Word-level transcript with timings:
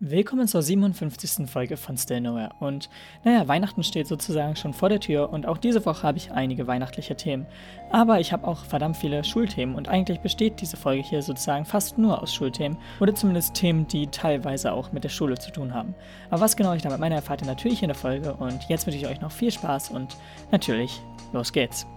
Willkommen 0.00 0.46
zur 0.46 0.62
57. 0.62 1.50
Folge 1.50 1.76
von 1.76 1.96
Still 1.96 2.20
Nowhere. 2.20 2.50
Und 2.60 2.88
naja, 3.24 3.48
Weihnachten 3.48 3.82
steht 3.82 4.06
sozusagen 4.06 4.54
schon 4.54 4.72
vor 4.72 4.88
der 4.88 5.00
Tür 5.00 5.30
und 5.30 5.44
auch 5.44 5.58
diese 5.58 5.84
Woche 5.84 6.04
habe 6.04 6.18
ich 6.18 6.30
einige 6.30 6.68
weihnachtliche 6.68 7.16
Themen. 7.16 7.46
Aber 7.90 8.20
ich 8.20 8.32
habe 8.32 8.46
auch 8.46 8.64
verdammt 8.64 8.96
viele 8.96 9.24
Schulthemen 9.24 9.74
und 9.74 9.88
eigentlich 9.88 10.20
besteht 10.20 10.60
diese 10.60 10.76
Folge 10.76 11.02
hier 11.02 11.20
sozusagen 11.20 11.64
fast 11.64 11.98
nur 11.98 12.22
aus 12.22 12.32
Schulthemen 12.32 12.78
oder 13.00 13.12
zumindest 13.12 13.54
Themen, 13.54 13.88
die 13.88 14.06
teilweise 14.06 14.72
auch 14.72 14.92
mit 14.92 15.02
der 15.02 15.08
Schule 15.08 15.36
zu 15.36 15.50
tun 15.50 15.74
haben. 15.74 15.96
Aber 16.30 16.42
was 16.42 16.56
genau 16.56 16.74
ich 16.74 16.82
damit 16.82 17.00
meine, 17.00 17.16
erfahrt 17.16 17.42
ihr 17.42 17.48
natürlich 17.48 17.82
in 17.82 17.88
der 17.88 17.96
Folge 17.96 18.34
und 18.34 18.68
jetzt 18.68 18.86
wünsche 18.86 19.00
ich 19.00 19.08
euch 19.08 19.20
noch 19.20 19.32
viel 19.32 19.50
Spaß 19.50 19.90
und 19.90 20.16
natürlich, 20.52 21.02
los 21.32 21.52
geht's. 21.52 21.88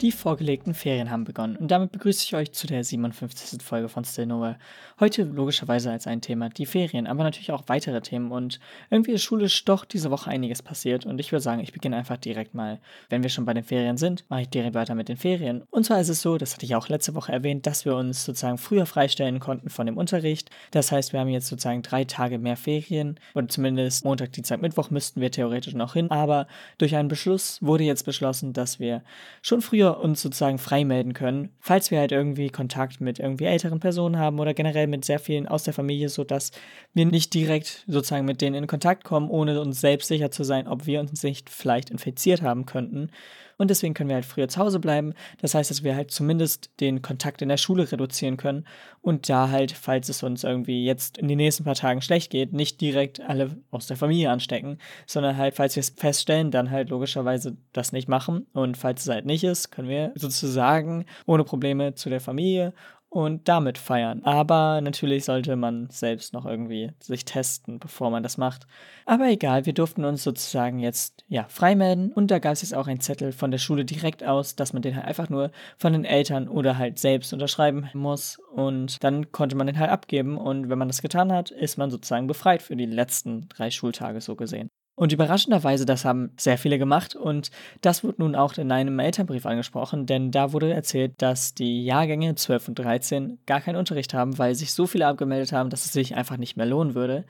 Die 0.00 0.12
vorgelegten 0.12 0.74
Ferien 0.74 1.10
haben 1.10 1.24
begonnen 1.24 1.56
und 1.56 1.72
damit 1.72 1.90
begrüße 1.90 2.22
ich 2.24 2.36
euch 2.36 2.52
zu 2.52 2.68
der 2.68 2.84
57. 2.84 3.60
Folge 3.60 3.88
von 3.88 4.04
Still 4.04 4.26
Nowhere. 4.26 4.56
Heute 5.00 5.24
logischerweise 5.24 5.90
als 5.90 6.06
ein 6.06 6.20
Thema 6.20 6.50
die 6.50 6.66
Ferien, 6.66 7.08
aber 7.08 7.24
natürlich 7.24 7.50
auch 7.50 7.64
weitere 7.66 8.00
Themen 8.00 8.30
und 8.30 8.60
irgendwie 8.90 9.10
ist 9.10 9.24
schulisch 9.24 9.64
doch 9.64 9.84
diese 9.84 10.12
Woche 10.12 10.30
einiges 10.30 10.62
passiert 10.62 11.04
und 11.04 11.18
ich 11.18 11.32
würde 11.32 11.42
sagen, 11.42 11.60
ich 11.60 11.72
beginne 11.72 11.96
einfach 11.96 12.16
direkt 12.16 12.54
mal. 12.54 12.78
Wenn 13.08 13.24
wir 13.24 13.30
schon 13.30 13.44
bei 13.44 13.54
den 13.54 13.64
Ferien 13.64 13.96
sind, 13.96 14.24
mache 14.28 14.42
ich 14.42 14.48
direkt 14.50 14.76
weiter 14.76 14.94
mit 14.94 15.08
den 15.08 15.16
Ferien. 15.16 15.64
Und 15.72 15.84
zwar 15.84 16.00
ist 16.00 16.10
es 16.10 16.22
so, 16.22 16.38
das 16.38 16.54
hatte 16.54 16.64
ich 16.64 16.76
auch 16.76 16.88
letzte 16.88 17.16
Woche 17.16 17.32
erwähnt, 17.32 17.66
dass 17.66 17.84
wir 17.84 17.96
uns 17.96 18.24
sozusagen 18.24 18.58
früher 18.58 18.86
freistellen 18.86 19.40
konnten 19.40 19.68
von 19.68 19.86
dem 19.86 19.96
Unterricht. 19.96 20.48
Das 20.70 20.92
heißt, 20.92 21.12
wir 21.12 21.18
haben 21.18 21.28
jetzt 21.28 21.48
sozusagen 21.48 21.82
drei 21.82 22.04
Tage 22.04 22.38
mehr 22.38 22.56
Ferien 22.56 23.18
oder 23.34 23.48
zumindest 23.48 24.04
Montag, 24.04 24.32
Dienstag, 24.32 24.62
Mittwoch 24.62 24.90
müssten 24.90 25.20
wir 25.20 25.32
theoretisch 25.32 25.74
noch 25.74 25.94
hin, 25.94 26.08
aber 26.12 26.46
durch 26.78 26.94
einen 26.94 27.08
Beschluss 27.08 27.60
wurde 27.60 27.82
jetzt 27.82 28.04
beschlossen, 28.04 28.52
dass 28.52 28.78
wir 28.78 29.02
schon 29.42 29.60
früher 29.60 29.87
uns 29.90 30.22
sozusagen 30.22 30.58
freimelden 30.58 31.12
können, 31.12 31.50
falls 31.60 31.90
wir 31.90 31.98
halt 31.98 32.12
irgendwie 32.12 32.50
Kontakt 32.50 33.00
mit 33.00 33.18
irgendwie 33.18 33.44
älteren 33.44 33.80
Personen 33.80 34.18
haben 34.18 34.38
oder 34.38 34.54
generell 34.54 34.86
mit 34.86 35.04
sehr 35.04 35.18
vielen 35.18 35.48
aus 35.48 35.64
der 35.64 35.74
Familie, 35.74 36.08
sodass 36.08 36.52
wir 36.94 37.06
nicht 37.06 37.34
direkt 37.34 37.84
sozusagen 37.86 38.24
mit 38.26 38.40
denen 38.40 38.56
in 38.56 38.66
Kontakt 38.66 39.04
kommen, 39.04 39.30
ohne 39.30 39.60
uns 39.60 39.80
selbst 39.80 40.08
sicher 40.08 40.30
zu 40.30 40.44
sein, 40.44 40.68
ob 40.68 40.86
wir 40.86 41.00
uns 41.00 41.22
nicht 41.22 41.50
vielleicht 41.50 41.90
infiziert 41.90 42.42
haben 42.42 42.66
könnten. 42.66 43.10
Und 43.58 43.68
deswegen 43.70 43.92
können 43.92 44.08
wir 44.08 44.14
halt 44.14 44.24
früher 44.24 44.48
zu 44.48 44.60
Hause 44.60 44.78
bleiben. 44.78 45.12
Das 45.40 45.54
heißt, 45.54 45.70
dass 45.70 45.82
wir 45.82 45.94
halt 45.94 46.10
zumindest 46.10 46.70
den 46.80 47.02
Kontakt 47.02 47.42
in 47.42 47.48
der 47.48 47.56
Schule 47.56 47.90
reduzieren 47.90 48.36
können 48.36 48.66
und 49.02 49.28
da 49.28 49.50
halt, 49.50 49.72
falls 49.72 50.08
es 50.08 50.22
uns 50.22 50.44
irgendwie 50.44 50.84
jetzt 50.84 51.18
in 51.18 51.28
den 51.28 51.38
nächsten 51.38 51.64
paar 51.64 51.74
Tagen 51.74 52.00
schlecht 52.00 52.30
geht, 52.30 52.52
nicht 52.52 52.80
direkt 52.80 53.20
alle 53.20 53.56
aus 53.70 53.86
der 53.86 53.96
Familie 53.96 54.30
anstecken, 54.30 54.78
sondern 55.06 55.36
halt, 55.36 55.56
falls 55.56 55.76
wir 55.76 55.80
es 55.80 55.90
feststellen, 55.90 56.50
dann 56.50 56.70
halt 56.70 56.90
logischerweise 56.90 57.56
das 57.72 57.92
nicht 57.92 58.08
machen. 58.08 58.46
Und 58.52 58.76
falls 58.76 59.02
es 59.02 59.08
halt 59.08 59.26
nicht 59.26 59.44
ist, 59.44 59.70
können 59.70 59.88
wir 59.88 60.12
sozusagen 60.14 61.04
ohne 61.26 61.44
Probleme 61.44 61.94
zu 61.94 62.08
der 62.08 62.20
Familie 62.20 62.72
und 63.10 63.48
damit 63.48 63.78
feiern. 63.78 64.22
Aber 64.24 64.80
natürlich 64.80 65.24
sollte 65.24 65.56
man 65.56 65.88
selbst 65.90 66.32
noch 66.34 66.44
irgendwie 66.44 66.92
sich 67.00 67.24
testen, 67.24 67.78
bevor 67.78 68.10
man 68.10 68.22
das 68.22 68.36
macht. 68.36 68.66
Aber 69.06 69.28
egal, 69.28 69.66
wir 69.66 69.72
durften 69.72 70.04
uns 70.04 70.22
sozusagen 70.22 70.78
jetzt 70.78 71.24
ja 71.28 71.46
freimelden 71.48 72.12
und 72.12 72.30
da 72.30 72.38
gab 72.38 72.52
es 72.52 72.62
jetzt 72.62 72.74
auch 72.74 72.86
einen 72.86 73.00
Zettel 73.00 73.32
von 73.32 73.50
der 73.50 73.58
Schule 73.58 73.84
direkt 73.84 74.24
aus, 74.24 74.56
dass 74.56 74.72
man 74.72 74.82
den 74.82 74.96
halt 74.96 75.06
einfach 75.06 75.30
nur 75.30 75.50
von 75.78 75.92
den 75.92 76.04
Eltern 76.04 76.48
oder 76.48 76.76
halt 76.76 76.98
selbst 76.98 77.32
unterschreiben 77.32 77.88
muss 77.94 78.38
und 78.54 79.02
dann 79.02 79.32
konnte 79.32 79.56
man 79.56 79.66
den 79.66 79.78
halt 79.78 79.90
abgeben 79.90 80.36
und 80.36 80.68
wenn 80.68 80.78
man 80.78 80.88
das 80.88 81.02
getan 81.02 81.32
hat, 81.32 81.50
ist 81.50 81.78
man 81.78 81.90
sozusagen 81.90 82.26
befreit 82.26 82.62
für 82.62 82.76
die 82.76 82.86
letzten 82.86 83.48
drei 83.48 83.70
Schultage 83.70 84.20
so 84.20 84.36
gesehen. 84.36 84.68
Und 84.98 85.12
überraschenderweise, 85.12 85.86
das 85.86 86.04
haben 86.04 86.32
sehr 86.36 86.58
viele 86.58 86.76
gemacht 86.76 87.14
und 87.14 87.52
das 87.82 88.02
wurde 88.02 88.16
nun 88.18 88.34
auch 88.34 88.58
in 88.58 88.72
einem 88.72 88.98
Elternbrief 88.98 89.46
angesprochen, 89.46 90.06
denn 90.06 90.32
da 90.32 90.52
wurde 90.52 90.72
erzählt, 90.72 91.12
dass 91.18 91.54
die 91.54 91.84
Jahrgänge 91.84 92.34
12 92.34 92.66
und 92.66 92.80
13 92.80 93.38
gar 93.46 93.60
keinen 93.60 93.76
Unterricht 93.76 94.12
haben, 94.12 94.38
weil 94.38 94.56
sich 94.56 94.72
so 94.72 94.88
viele 94.88 95.06
abgemeldet 95.06 95.52
haben, 95.52 95.70
dass 95.70 95.84
es 95.84 95.92
sich 95.92 96.16
einfach 96.16 96.36
nicht 96.36 96.56
mehr 96.56 96.66
lohnen 96.66 96.96
würde. 96.96 97.26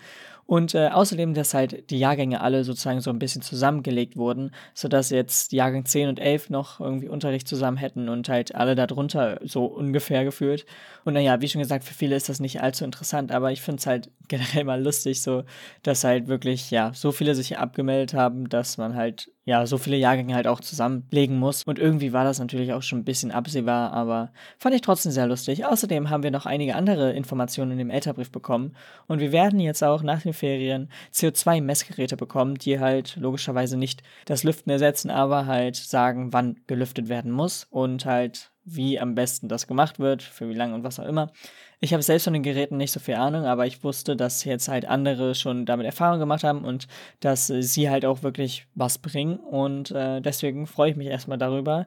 Und 0.48 0.74
äh, 0.74 0.88
außerdem, 0.88 1.34
dass 1.34 1.52
halt 1.52 1.90
die 1.90 1.98
Jahrgänge 1.98 2.40
alle 2.40 2.64
sozusagen 2.64 3.02
so 3.02 3.10
ein 3.10 3.18
bisschen 3.18 3.42
zusammengelegt 3.42 4.16
wurden, 4.16 4.52
sodass 4.72 5.10
jetzt 5.10 5.52
Jahrgang 5.52 5.84
10 5.84 6.08
und 6.08 6.18
11 6.18 6.48
noch 6.48 6.80
irgendwie 6.80 7.10
Unterricht 7.10 7.46
zusammen 7.46 7.76
hätten 7.76 8.08
und 8.08 8.30
halt 8.30 8.54
alle 8.54 8.74
darunter 8.74 9.40
so 9.44 9.66
ungefähr 9.66 10.24
gefühlt. 10.24 10.64
Und 11.04 11.12
naja, 11.12 11.42
wie 11.42 11.48
schon 11.48 11.60
gesagt, 11.60 11.84
für 11.84 11.92
viele 11.92 12.16
ist 12.16 12.30
das 12.30 12.40
nicht 12.40 12.62
allzu 12.62 12.86
interessant, 12.86 13.30
aber 13.30 13.52
ich 13.52 13.60
finde 13.60 13.80
es 13.80 13.86
halt 13.86 14.10
generell 14.28 14.64
mal 14.64 14.82
lustig, 14.82 15.20
so, 15.20 15.44
dass 15.82 16.02
halt 16.02 16.28
wirklich, 16.28 16.70
ja, 16.70 16.94
so 16.94 17.12
viele 17.12 17.34
sich 17.34 17.58
abgemeldet 17.58 18.14
haben, 18.14 18.48
dass 18.48 18.78
man 18.78 18.94
halt 18.94 19.30
ja, 19.48 19.64
so 19.64 19.78
viele 19.78 19.96
Jahrgänge 19.96 20.34
halt 20.34 20.46
auch 20.46 20.60
zusammenlegen 20.60 21.38
muss. 21.38 21.62
Und 21.62 21.78
irgendwie 21.78 22.12
war 22.12 22.22
das 22.22 22.38
natürlich 22.38 22.74
auch 22.74 22.82
schon 22.82 22.98
ein 22.98 23.04
bisschen 23.04 23.30
absehbar, 23.30 23.94
aber 23.94 24.30
fand 24.58 24.74
ich 24.74 24.82
trotzdem 24.82 25.10
sehr 25.10 25.26
lustig. 25.26 25.64
Außerdem 25.64 26.10
haben 26.10 26.22
wir 26.22 26.30
noch 26.30 26.44
einige 26.44 26.74
andere 26.74 27.14
Informationen 27.14 27.72
in 27.72 27.78
dem 27.78 27.88
Elterbrief 27.88 28.30
bekommen. 28.30 28.76
Und 29.06 29.20
wir 29.20 29.32
werden 29.32 29.58
jetzt 29.58 29.82
auch 29.82 30.02
nach 30.02 30.20
den 30.20 30.34
Ferien 30.34 30.90
CO2-Messgeräte 31.14 32.18
bekommen, 32.18 32.56
die 32.56 32.78
halt 32.78 33.16
logischerweise 33.16 33.78
nicht 33.78 34.02
das 34.26 34.44
Lüften 34.44 34.70
ersetzen, 34.70 35.10
aber 35.10 35.46
halt 35.46 35.76
sagen, 35.76 36.30
wann 36.34 36.60
gelüftet 36.66 37.08
werden 37.08 37.32
muss 37.32 37.66
und 37.70 38.04
halt 38.04 38.50
wie 38.74 39.00
am 39.00 39.14
besten 39.14 39.48
das 39.48 39.66
gemacht 39.66 39.98
wird, 39.98 40.22
für 40.22 40.48
wie 40.48 40.54
lange 40.54 40.74
und 40.74 40.84
was 40.84 40.98
auch 41.00 41.06
immer. 41.06 41.32
Ich 41.80 41.92
habe 41.92 42.02
selbst 42.02 42.24
von 42.24 42.32
den 42.32 42.42
Geräten 42.42 42.76
nicht 42.76 42.92
so 42.92 43.00
viel 43.00 43.14
Ahnung, 43.14 43.44
aber 43.44 43.66
ich 43.66 43.84
wusste, 43.84 44.16
dass 44.16 44.44
jetzt 44.44 44.68
halt 44.68 44.86
andere 44.86 45.34
schon 45.34 45.64
damit 45.64 45.86
Erfahrung 45.86 46.18
gemacht 46.18 46.44
haben 46.44 46.64
und 46.64 46.88
dass 47.20 47.50
äh, 47.50 47.62
sie 47.62 47.88
halt 47.90 48.04
auch 48.04 48.22
wirklich 48.22 48.66
was 48.74 48.98
bringen. 48.98 49.38
Und 49.38 49.90
äh, 49.92 50.20
deswegen 50.20 50.66
freue 50.66 50.90
ich 50.90 50.96
mich 50.96 51.08
erstmal 51.08 51.38
darüber. 51.38 51.86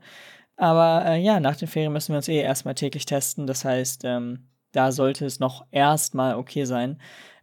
Aber 0.55 1.05
äh, 1.05 1.21
ja, 1.21 1.39
nach 1.39 1.55
den 1.55 1.67
Ferien 1.67 1.93
müssen 1.93 2.13
wir 2.13 2.17
uns 2.17 2.27
eh 2.27 2.39
erstmal 2.39 2.75
täglich 2.75 3.05
testen. 3.05 3.47
Das 3.47 3.65
heißt, 3.65 4.03
ähm, 4.05 4.47
da 4.71 4.91
sollte 4.91 5.25
es 5.25 5.39
noch 5.39 5.65
erstmal 5.71 6.35
okay 6.35 6.65
sein. 6.65 6.99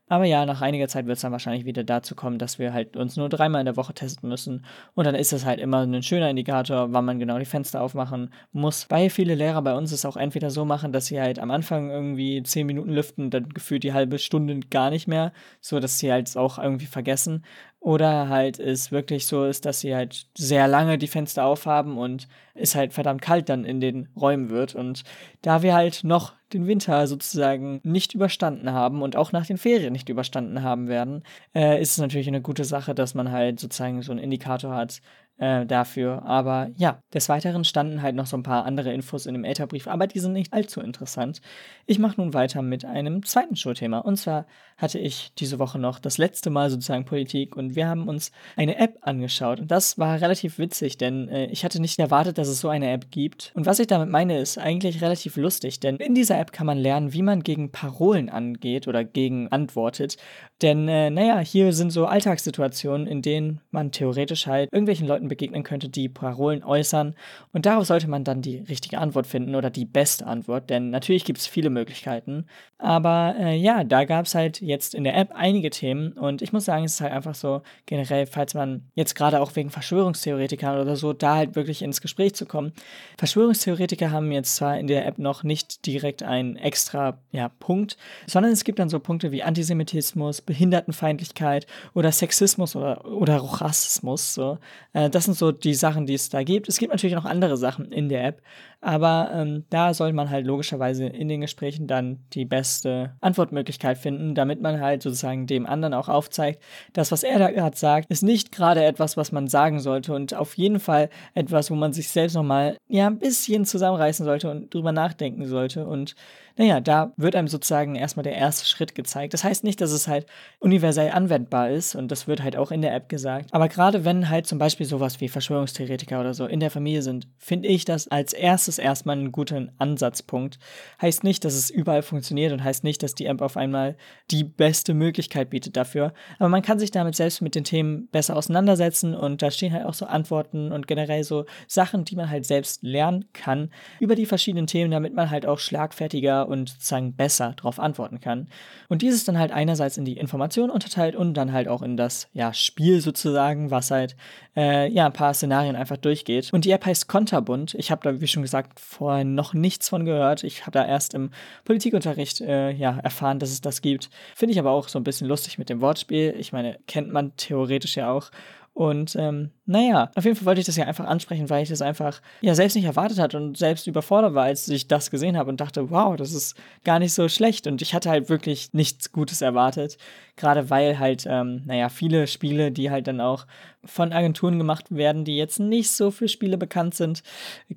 Aber 0.09 0.25
ja, 0.25 0.47
nach 0.47 0.63
einiger 0.63 0.89
Zeit 0.89 1.07
wird 1.07 1.17
es 1.17 1.23
dann 1.23 1.33
wahrscheinlich 1.33 1.65
wieder 1.65 1.85
dazu 1.85 2.15
kommen, 2.15 2.39
dass 2.39 2.59
wir 2.59 2.73
halt 2.73 2.97
uns 2.97 3.17
nur 3.17 3.29
dreimal 3.29 3.61
in 3.61 3.67
der 3.67 3.77
Woche 3.77 3.95
testen 3.95 4.29
müssen. 4.29 4.65
Und 4.95 5.07
dann 5.07 5.15
ist 5.15 5.33
es 5.33 5.45
halt 5.45 5.61
immer 5.61 5.87
ein 5.87 6.03
schöner 6.03 6.31
Indikator, 6.31 6.93
wann 6.93 7.05
man 7.05 7.19
genau 7.19 7.39
die 7.39 7.45
Fenster 7.45 7.83
aufmachen 7.83 8.33
muss. 8.53 8.87
Weil 8.89 9.11
viele 9.11 9.35
Lehrer 9.35 9.63
bei 9.63 9.75
uns 9.75 9.93
es 9.93 10.05
auch 10.05 10.17
entweder 10.17 10.51
so 10.51 10.65
machen, 10.65 10.93
dass 10.93 11.07
sie 11.07 11.21
halt 11.21 11.39
am 11.39 11.51
Anfang 11.51 11.91
irgendwie 11.91 12.43
10 12.43 12.67
Minuten 12.67 12.91
lüften, 12.91 13.31
dann 13.31 13.49
gefühlt 13.51 13.85
die 13.85 13.93
halbe 13.93 14.19
Stunde 14.19 14.61
gar 14.71 14.91
nicht 14.91 15.09
mehr, 15.09 15.33
so 15.61 15.81
dass 15.81 15.99
sie 15.99 16.11
halt 16.11 16.35
auch 16.37 16.59
irgendwie 16.59 16.87
vergessen. 16.87 17.45
Oder 17.81 18.29
halt 18.29 18.59
es 18.59 18.91
wirklich 18.91 19.27
so 19.27 19.45
ist, 19.45 19.65
dass 19.65 19.81
sie 19.81 19.95
halt 19.95 20.27
sehr 20.37 20.67
lange 20.67 20.99
die 20.99 21.07
Fenster 21.07 21.45
aufhaben 21.45 21.97
und 21.97 22.27
es 22.55 22.75
halt 22.75 22.93
verdammt 22.93 23.23
kalt 23.23 23.49
dann 23.49 23.65
in 23.65 23.81
den 23.81 24.09
Räumen 24.17 24.51
wird. 24.51 24.75
Und 24.75 25.05
da 25.43 25.63
wir 25.63 25.75
halt 25.75 26.03
noch 26.03 26.35
den 26.53 26.67
Winter 26.67 27.07
sozusagen 27.07 27.81
nicht 27.85 28.15
überstanden 28.15 28.73
haben 28.73 29.01
und 29.01 29.15
auch 29.17 29.31
nach 29.33 29.47
den 29.47 29.59
Ferien 29.59 29.93
nicht 29.93 30.09
überstanden 30.09 30.63
haben 30.63 30.89
werden, 30.89 31.23
äh, 31.55 31.81
ist 31.81 31.93
es 31.93 31.99
natürlich 31.99 32.29
eine 32.29 32.43
gute 32.43 32.65
Sache, 32.65 32.95
dass 32.95 33.15
man 33.15 33.31
halt 33.31 33.61
sozusagen 33.61 34.03
so 34.03 34.11
einen 34.13 34.21
Indikator 34.21 34.75
hat, 34.75 35.01
äh, 35.39 35.67
dafür. 35.67 36.23
Aber 36.25 36.71
ja, 36.77 37.01
des 37.15 37.29
Weiteren 37.29 37.65
standen 37.65 38.03
halt 38.03 38.15
noch 38.15 38.27
so 38.27 38.37
ein 38.37 38.43
paar 38.43 38.65
andere 38.65 38.93
Infos 38.93 39.27
in 39.27 39.35
dem 39.35 39.45
Elterbrief, 39.45 39.89
aber 39.89 40.07
die 40.07 40.19
sind 40.19 40.33
nicht 40.33 40.53
allzu 40.53 40.81
interessant. 40.81 41.41
Ich 41.87 41.99
mache 41.99 42.21
nun 42.21 42.35
weiter 42.35 42.61
mit 42.63 42.85
einem 42.85 43.25
zweiten 43.25 43.57
Schulthema. 43.57 43.99
Und 43.99 44.17
zwar 44.17 44.47
hatte 44.77 44.99
ich 44.99 45.33
diese 45.39 45.59
Woche 45.59 45.79
noch 45.79 45.99
das 45.99 46.19
letzte 46.19 46.51
Mal 46.51 46.71
sozusagen 46.71 47.05
Politik 47.05 47.57
und 47.57 47.75
wir 47.77 47.89
haben 47.89 48.09
uns 48.09 48.33
eine 48.57 48.79
App 48.79 48.99
angeschaut. 49.03 49.61
Und 49.61 49.71
das 49.71 49.99
war 49.99 50.21
relativ 50.21 50.59
witzig, 50.59 50.99
denn 50.99 51.29
äh, 51.29 51.47
ich 51.47 51.65
hatte 51.65 51.81
nicht 51.81 51.99
erwartet, 51.99 52.39
dass 52.39 52.49
es 52.49 52.61
so 52.61 52.69
eine 52.69 52.91
App 52.91 53.11
gibt. 53.11 53.53
Und 53.55 53.67
was 53.67 53.79
ich 53.79 53.87
damit 53.87 54.09
meine, 54.09 54.39
ist 54.39 54.59
eigentlich 54.59 55.03
relativ 55.03 55.37
lustig, 55.37 55.81
denn 55.81 55.97
in 55.97 56.15
dieser 56.15 56.39
App 56.39 56.53
kann 56.53 56.67
man 56.67 56.79
lernen, 56.79 57.13
wie 57.13 57.23
man 57.23 57.43
gegen 57.43 57.71
Parolen 57.71 58.29
angeht 58.29 58.89
oder 58.89 59.05
gegen 59.05 59.49
antwortet. 59.49 60.17
Denn, 60.63 60.89
äh, 60.89 61.11
naja, 61.11 61.39
hier 61.39 61.73
sind 61.73 61.91
so 61.91 62.07
Alltagssituationen, 62.07 63.07
in 63.07 63.23
denen 63.23 63.61
man 63.71 63.93
theoretisch 63.93 64.47
halt 64.47 64.73
irgendwelchen 64.73 65.07
Leuten 65.07 65.28
begegnen 65.29 65.63
könnte, 65.63 65.89
die 65.89 66.09
Parolen 66.09 66.65
äußern. 66.65 67.15
Und 67.53 67.67
darauf 67.67 67.87
sollte 67.87 68.09
man 68.09 68.25
dann 68.25 68.43
die 68.43 68.59
richtige 68.59 68.99
Antwort 68.99 69.27
finden 69.27 69.55
oder 69.55 69.71
die 69.71 69.85
beste 69.85 70.27
Antwort, 70.27 70.71
denn 70.71 70.91
natürlich 70.91 71.25
gibt 71.25 71.39
es 71.39 71.47
viele 71.47 71.71
Möglichkeiten. 71.71 72.47
Aber 72.79 73.35
äh, 73.39 73.57
ja, 73.57 73.83
da 73.83 74.05
gab 74.05 74.27
es 74.27 74.35
halt 74.35 74.61
jetzt 74.61 74.95
in 74.95 75.03
der 75.03 75.17
App 75.17 75.31
einige 75.35 75.71
Themen 75.71 76.13
und 76.13 76.43
ich 76.43 76.53
muss 76.53 76.65
sagen, 76.65 76.85
es 76.85 76.95
ist 76.95 77.01
halt 77.01 77.13
einfach 77.13 77.35
so 77.35 77.63
generell, 77.87 78.27
falls 78.27 78.55
man 78.55 78.85
jetzt 78.95 79.17
gerade 79.17 79.41
auch 79.41 79.57
wegen 79.57 79.71
Verschwörungstheoretikern 79.71 80.81
oder 80.81 80.95
so, 80.95 81.13
da 81.13 81.37
halt 81.37 81.57
wirklich 81.57 81.83
ins 81.83 82.01
Gespräch 82.01 82.35
zu 82.35 82.47
kommen. 82.47 82.73
Verschwörungstheoretiker 83.19 84.13
haben 84.13 84.31
jetzt 84.31 84.55
zwar 84.55 84.79
in 84.79 84.87
der 84.87 85.07
App 85.07 85.19
noch 85.19 85.43
nicht 85.43 85.87
direkt 85.87 86.23
einen 86.23 86.57
extra 86.57 87.19
ja, 87.33 87.49
Punkt, 87.49 87.97
sondern 88.27 88.53
es 88.53 88.63
gibt 88.63 88.79
dann 88.79 88.89
so 88.89 89.01
Punkte 89.01 89.33
wie 89.33 89.43
Antisemitismus, 89.43 90.41
Behindertenfeindlichkeit 90.41 91.67
oder 91.95 92.13
Sexismus 92.13 92.77
oder, 92.77 93.05
oder 93.07 93.39
Rassismus. 93.39 94.35
So. 94.35 94.59
Äh, 94.93 95.11
das 95.19 95.25
sind 95.25 95.37
so 95.37 95.51
die 95.51 95.75
Sachen, 95.75 96.07
die 96.07 96.15
es 96.15 96.29
da 96.29 96.45
gibt. 96.45 96.69
Es 96.69 96.79
gibt 96.79 96.93
natürlich 96.93 97.17
noch 97.17 97.25
andere 97.25 97.57
Sachen 97.57 97.91
in 97.91 98.09
der 98.09 98.25
App, 98.25 98.41
aber 98.81 99.31
ähm, 99.35 99.65
da 99.69 99.93
soll 99.93 100.13
man 100.13 100.31
halt 100.31 100.47
logischerweise 100.47 101.07
in 101.07 101.27
den 101.27 101.41
Gesprächen 101.41 101.89
dann 101.89 102.21
die 102.35 102.45
beste 102.45 103.17
Antwortmöglichkeit 103.21 103.99
finden, 103.99 104.37
damit 104.37 104.63
man 104.63 104.81
halt 104.81 105.03
sozusagen 105.03 105.49
dem 105.49 105.67
anderen 105.67 105.93
auch 105.95 106.09
aufzeigt, 106.09 106.63
dass 106.93 107.11
was 107.11 107.25
er 107.25 107.41
da 107.41 107.51
gerade 107.51 107.77
sagt, 107.77 108.13
ist 108.13 108.23
nicht 108.23 108.53
gerade 108.53 108.85
etwas, 108.85 109.17
was 109.17 109.33
man 109.33 109.49
sagen 109.49 109.81
sollte 109.81 110.15
und 110.15 110.35
auf 110.35 110.57
jeden 110.57 110.79
Fall 110.79 111.11
etwas, 111.35 111.69
wo 111.69 111.75
man 111.75 111.93
sich 111.93 112.11
selbst 112.11 112.35
nochmal 112.35 112.77
ja 112.87 113.09
ein 113.09 113.19
bisschen 113.19 113.65
zusammenreißen 113.65 114.25
sollte 114.25 114.49
und 114.49 114.73
drüber 114.73 114.93
nachdenken 114.93 115.47
sollte 115.47 115.85
und 115.85 116.15
naja, 116.59 116.81
da 116.81 117.13
wird 117.17 117.37
einem 117.37 117.47
sozusagen 117.47 117.95
erstmal 117.95 118.25
der 118.25 118.35
erste 118.35 118.67
Schritt 118.67 118.97
gezeigt. 118.97 119.33
Das 119.33 119.45
heißt 119.45 119.63
nicht, 119.63 119.81
dass 119.81 119.93
es 119.93 120.09
halt 120.09 120.27
universell 120.59 121.13
anwendbar 121.13 121.71
ist 121.71 121.95
und 121.95 122.11
das 122.11 122.27
wird 122.27 122.43
halt 122.43 122.57
auch 122.57 122.73
in 122.73 122.83
der 122.83 122.93
App 122.95 123.09
gesagt. 123.09 123.55
Aber 123.55 123.69
gerade 123.69 124.05
wenn 124.05 124.29
halt 124.29 124.49
zum 124.49 124.59
Beispiel 124.59 124.85
sowas 124.85 125.21
wie 125.21 125.29
Verschwörungstheoretiker 125.29 126.19
oder 126.19 126.35
so 126.35 126.47
in 126.47 126.59
der 126.59 126.73
Familie 126.73 127.03
sind, 127.03 127.29
finde 127.39 127.69
ich 127.69 127.85
das 127.85 128.09
als 128.09 128.33
erstes 128.33 128.79
erstmal 128.79 129.17
einen 129.17 129.31
guten 129.31 129.71
Ansatzpunkt. 129.79 130.59
Heißt 131.01 131.23
nicht, 131.23 131.45
dass 131.45 131.55
es 131.55 131.71
überall 131.71 132.03
funktioniert 132.03 132.53
und 132.53 132.65
heißt 132.65 132.83
nicht, 132.83 133.05
dass 133.05 133.15
die 133.15 133.27
App 133.27 133.41
auf 133.41 133.57
einmal 133.57 133.97
die 134.33 134.43
beste 134.43 134.95
Möglichkeit 134.95 135.51
bietet 135.51 135.77
dafür. 135.77 136.13
Aber 136.41 136.49
man 136.49 136.63
kann 136.63 136.81
sich 136.81 136.91
damit 136.91 137.15
selbst 137.15 137.41
mit 137.41 137.55
den 137.55 137.63
Themen 137.63 138.09
besser 138.11 138.35
auseinandersetzen 138.35 139.15
und 139.15 139.43
da 139.43 139.53
stehen 139.53 139.73
halt 139.73 139.87
auch 139.87 139.95
so 139.95 140.07
Antworten 140.07 140.73
und 140.73 140.89
generell 140.89 141.23
so 141.23 141.45
Sachen, 141.69 142.05
die 142.05 142.17
man 142.17 142.29
halt 142.29 142.47
selbst 142.47 142.83
lernen 142.83 143.27
kann 143.33 143.71
über 144.01 144.17
die 144.17 144.27
verschiedenen 144.27 144.67
Themen, 144.67 144.91
damit 144.91 145.15
man 145.15 145.31
halt 145.31 145.47
auch 145.47 145.61
schlagfertiger 145.61 146.48
und 146.49 146.71
sozusagen 146.71 147.15
besser 147.15 147.55
darauf 147.57 147.79
antworten 147.79 148.21
kann. 148.21 148.49
Und 148.89 149.03
dieses 149.03 149.25
dann 149.25 149.39
halt 149.39 149.53
einerseits 149.53 149.97
in 149.97 150.05
die 150.05 150.17
Information 150.17 150.71
unterteilt 150.71 151.15
und 151.15 151.35
dann 151.35 151.53
halt 151.53 151.69
auch 151.69 151.83
in 151.83 151.97
das 151.97 152.29
ja, 152.33 152.53
Spiel 152.53 153.01
sozusagen, 153.01 153.71
was 153.71 153.91
halt 153.91 154.17
äh, 154.57 154.91
ja 154.91 155.07
ein 155.07 155.13
paar 155.13 155.35
Szenarien 155.35 155.77
einfach 155.77 155.97
durchgeht. 155.97 156.53
Und 156.53 156.65
die 156.65 156.71
App 156.71 156.87
heißt 156.87 157.09
Konterbund. 157.09 157.75
Ich 157.75 157.91
habe 157.91 158.03
da, 158.03 158.21
wie 158.21 158.27
schon 158.27 158.43
gesagt, 158.43 158.81
vorher 158.81 159.25
noch 159.25 159.55
nichts 159.55 159.89
von 159.89 160.05
gehört. 160.05 160.43
Ich 160.43 160.63
habe 160.63 160.73
da 160.73 160.85
erst 160.85 161.15
im 161.15 161.31
Politikunterricht 161.65 162.41
äh, 162.41 162.71
ja, 162.73 162.99
erfahren, 162.99 163.39
dass 163.39 163.51
es 163.51 163.61
das 163.61 163.83
gibt. 163.83 164.11
Finde 164.35 164.53
ich 164.53 164.59
aber 164.59 164.71
auch 164.71 164.89
so 164.89 164.99
ein 164.99 165.05
bisschen 165.05 165.29
lustig 165.29 165.59
mit 165.59 165.69
dem 165.69 165.81
Wortspiel. 165.81 166.35
Ich 166.39 166.53
meine, 166.53 166.79
kennt 166.87 167.13
man 167.13 167.37
theoretisch 167.37 167.97
ja 167.97 168.11
auch. 168.11 168.31
Und 168.79 169.17
ähm, 169.17 169.51
naja, 169.67 170.09
auf 170.15 170.25
jeden 170.25 170.37
Fall 170.37 170.47
wollte 170.47 170.61
ich 170.61 170.67
das 170.67 170.77
ja 170.77 170.85
einfach 170.85 171.05
ansprechen, 171.05 171.51
weil 171.51 171.65
ich 171.65 171.69
das 171.69 171.83
einfach 171.83 172.23
ja 172.43 172.55
selbst 172.55 172.77
nicht 172.77 172.85
erwartet 172.85 173.19
hatte 173.19 173.37
und 173.37 173.59
selbst 173.59 173.89
überfordert 173.89 174.35
war, 174.35 174.45
als 174.45 174.69
ich 174.69 174.87
das 174.87 175.11
gesehen 175.11 175.37
habe 175.37 175.51
und 175.51 175.61
dachte, 175.61 175.91
wow, 175.91 176.15
das 176.15 176.33
ist 176.33 176.55
gar 176.85 177.01
nicht 177.01 177.13
so 177.13 177.29
schlecht. 177.29 177.67
Und 177.67 177.83
ich 177.83 177.93
hatte 177.93 178.09
halt 178.09 178.29
wirklich 178.29 178.73
nichts 178.75 179.11
Gutes 179.11 179.43
erwartet. 179.43 179.99
Gerade 180.37 180.71
weil 180.71 181.01
halt, 181.01 181.27
ähm, 181.29 181.63
naja, 181.67 181.89
viele 181.89 182.29
Spiele, 182.29 182.71
die 182.71 182.89
halt 182.93 183.09
dann 183.09 183.21
auch 183.21 183.49
von 183.85 184.13
Agenturen 184.13 184.59
gemacht 184.59 184.95
werden, 184.95 185.25
die 185.25 185.37
jetzt 185.37 185.59
nicht 185.59 185.91
so 185.91 186.13
für 186.13 186.29
Spiele 186.29 186.57
bekannt 186.57 186.95
sind, 186.95 187.25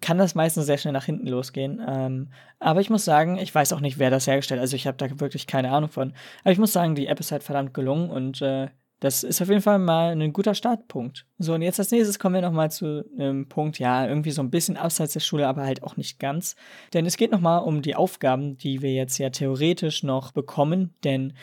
kann 0.01 0.19
das 0.19 0.35
meistens 0.35 0.67
sehr 0.67 0.77
schnell 0.77 0.93
nach 0.93 1.05
hinten 1.05 1.25
losgehen. 1.25 1.81
Ähm, 1.83 2.27
aber 2.59 2.79
ich 2.79 2.91
muss 2.91 3.05
sagen, 3.05 3.39
ich 3.39 3.55
weiß 3.55 3.73
auch 3.73 3.79
nicht, 3.79 3.97
wer 3.97 4.11
das 4.11 4.27
hergestellt 4.27 4.59
hat. 4.59 4.65
Also 4.65 4.75
ich 4.75 4.85
habe 4.85 4.97
da 4.97 5.19
wirklich 5.19 5.47
keine 5.47 5.71
Ahnung 5.71 5.89
von. 5.89 6.13
Aber 6.43 6.51
ich 6.51 6.59
muss 6.59 6.73
sagen, 6.73 6.93
die 6.93 7.07
App 7.07 7.19
ist 7.19 7.31
halt 7.31 7.41
verdammt 7.41 7.73
gelungen 7.73 8.11
und 8.11 8.43
äh, 8.43 8.67
das 9.01 9.23
ist 9.23 9.41
auf 9.41 9.49
jeden 9.49 9.63
Fall 9.63 9.79
mal 9.79 10.11
ein 10.11 10.31
guter 10.31 10.53
Startpunkt. 10.53 11.25
So, 11.39 11.55
und 11.55 11.63
jetzt 11.63 11.79
als 11.79 11.89
nächstes 11.89 12.19
kommen 12.19 12.35
wir 12.35 12.41
nochmal 12.43 12.69
zu 12.69 13.03
einem 13.17 13.49
Punkt, 13.49 13.79
ja, 13.79 14.07
irgendwie 14.07 14.29
so 14.29 14.43
ein 14.43 14.51
bisschen 14.51 14.77
abseits 14.77 15.13
der 15.13 15.21
Schule, 15.21 15.47
aber 15.47 15.63
halt 15.63 15.81
auch 15.81 15.97
nicht 15.97 16.19
ganz. 16.19 16.55
Denn 16.93 17.07
es 17.07 17.17
geht 17.17 17.31
nochmal 17.31 17.63
um 17.63 17.81
die 17.81 17.95
Aufgaben, 17.95 18.57
die 18.57 18.83
wir 18.83 18.93
jetzt 18.93 19.17
ja 19.17 19.31
theoretisch 19.31 20.03
noch 20.03 20.31
bekommen, 20.31 20.93
denn 21.03 21.33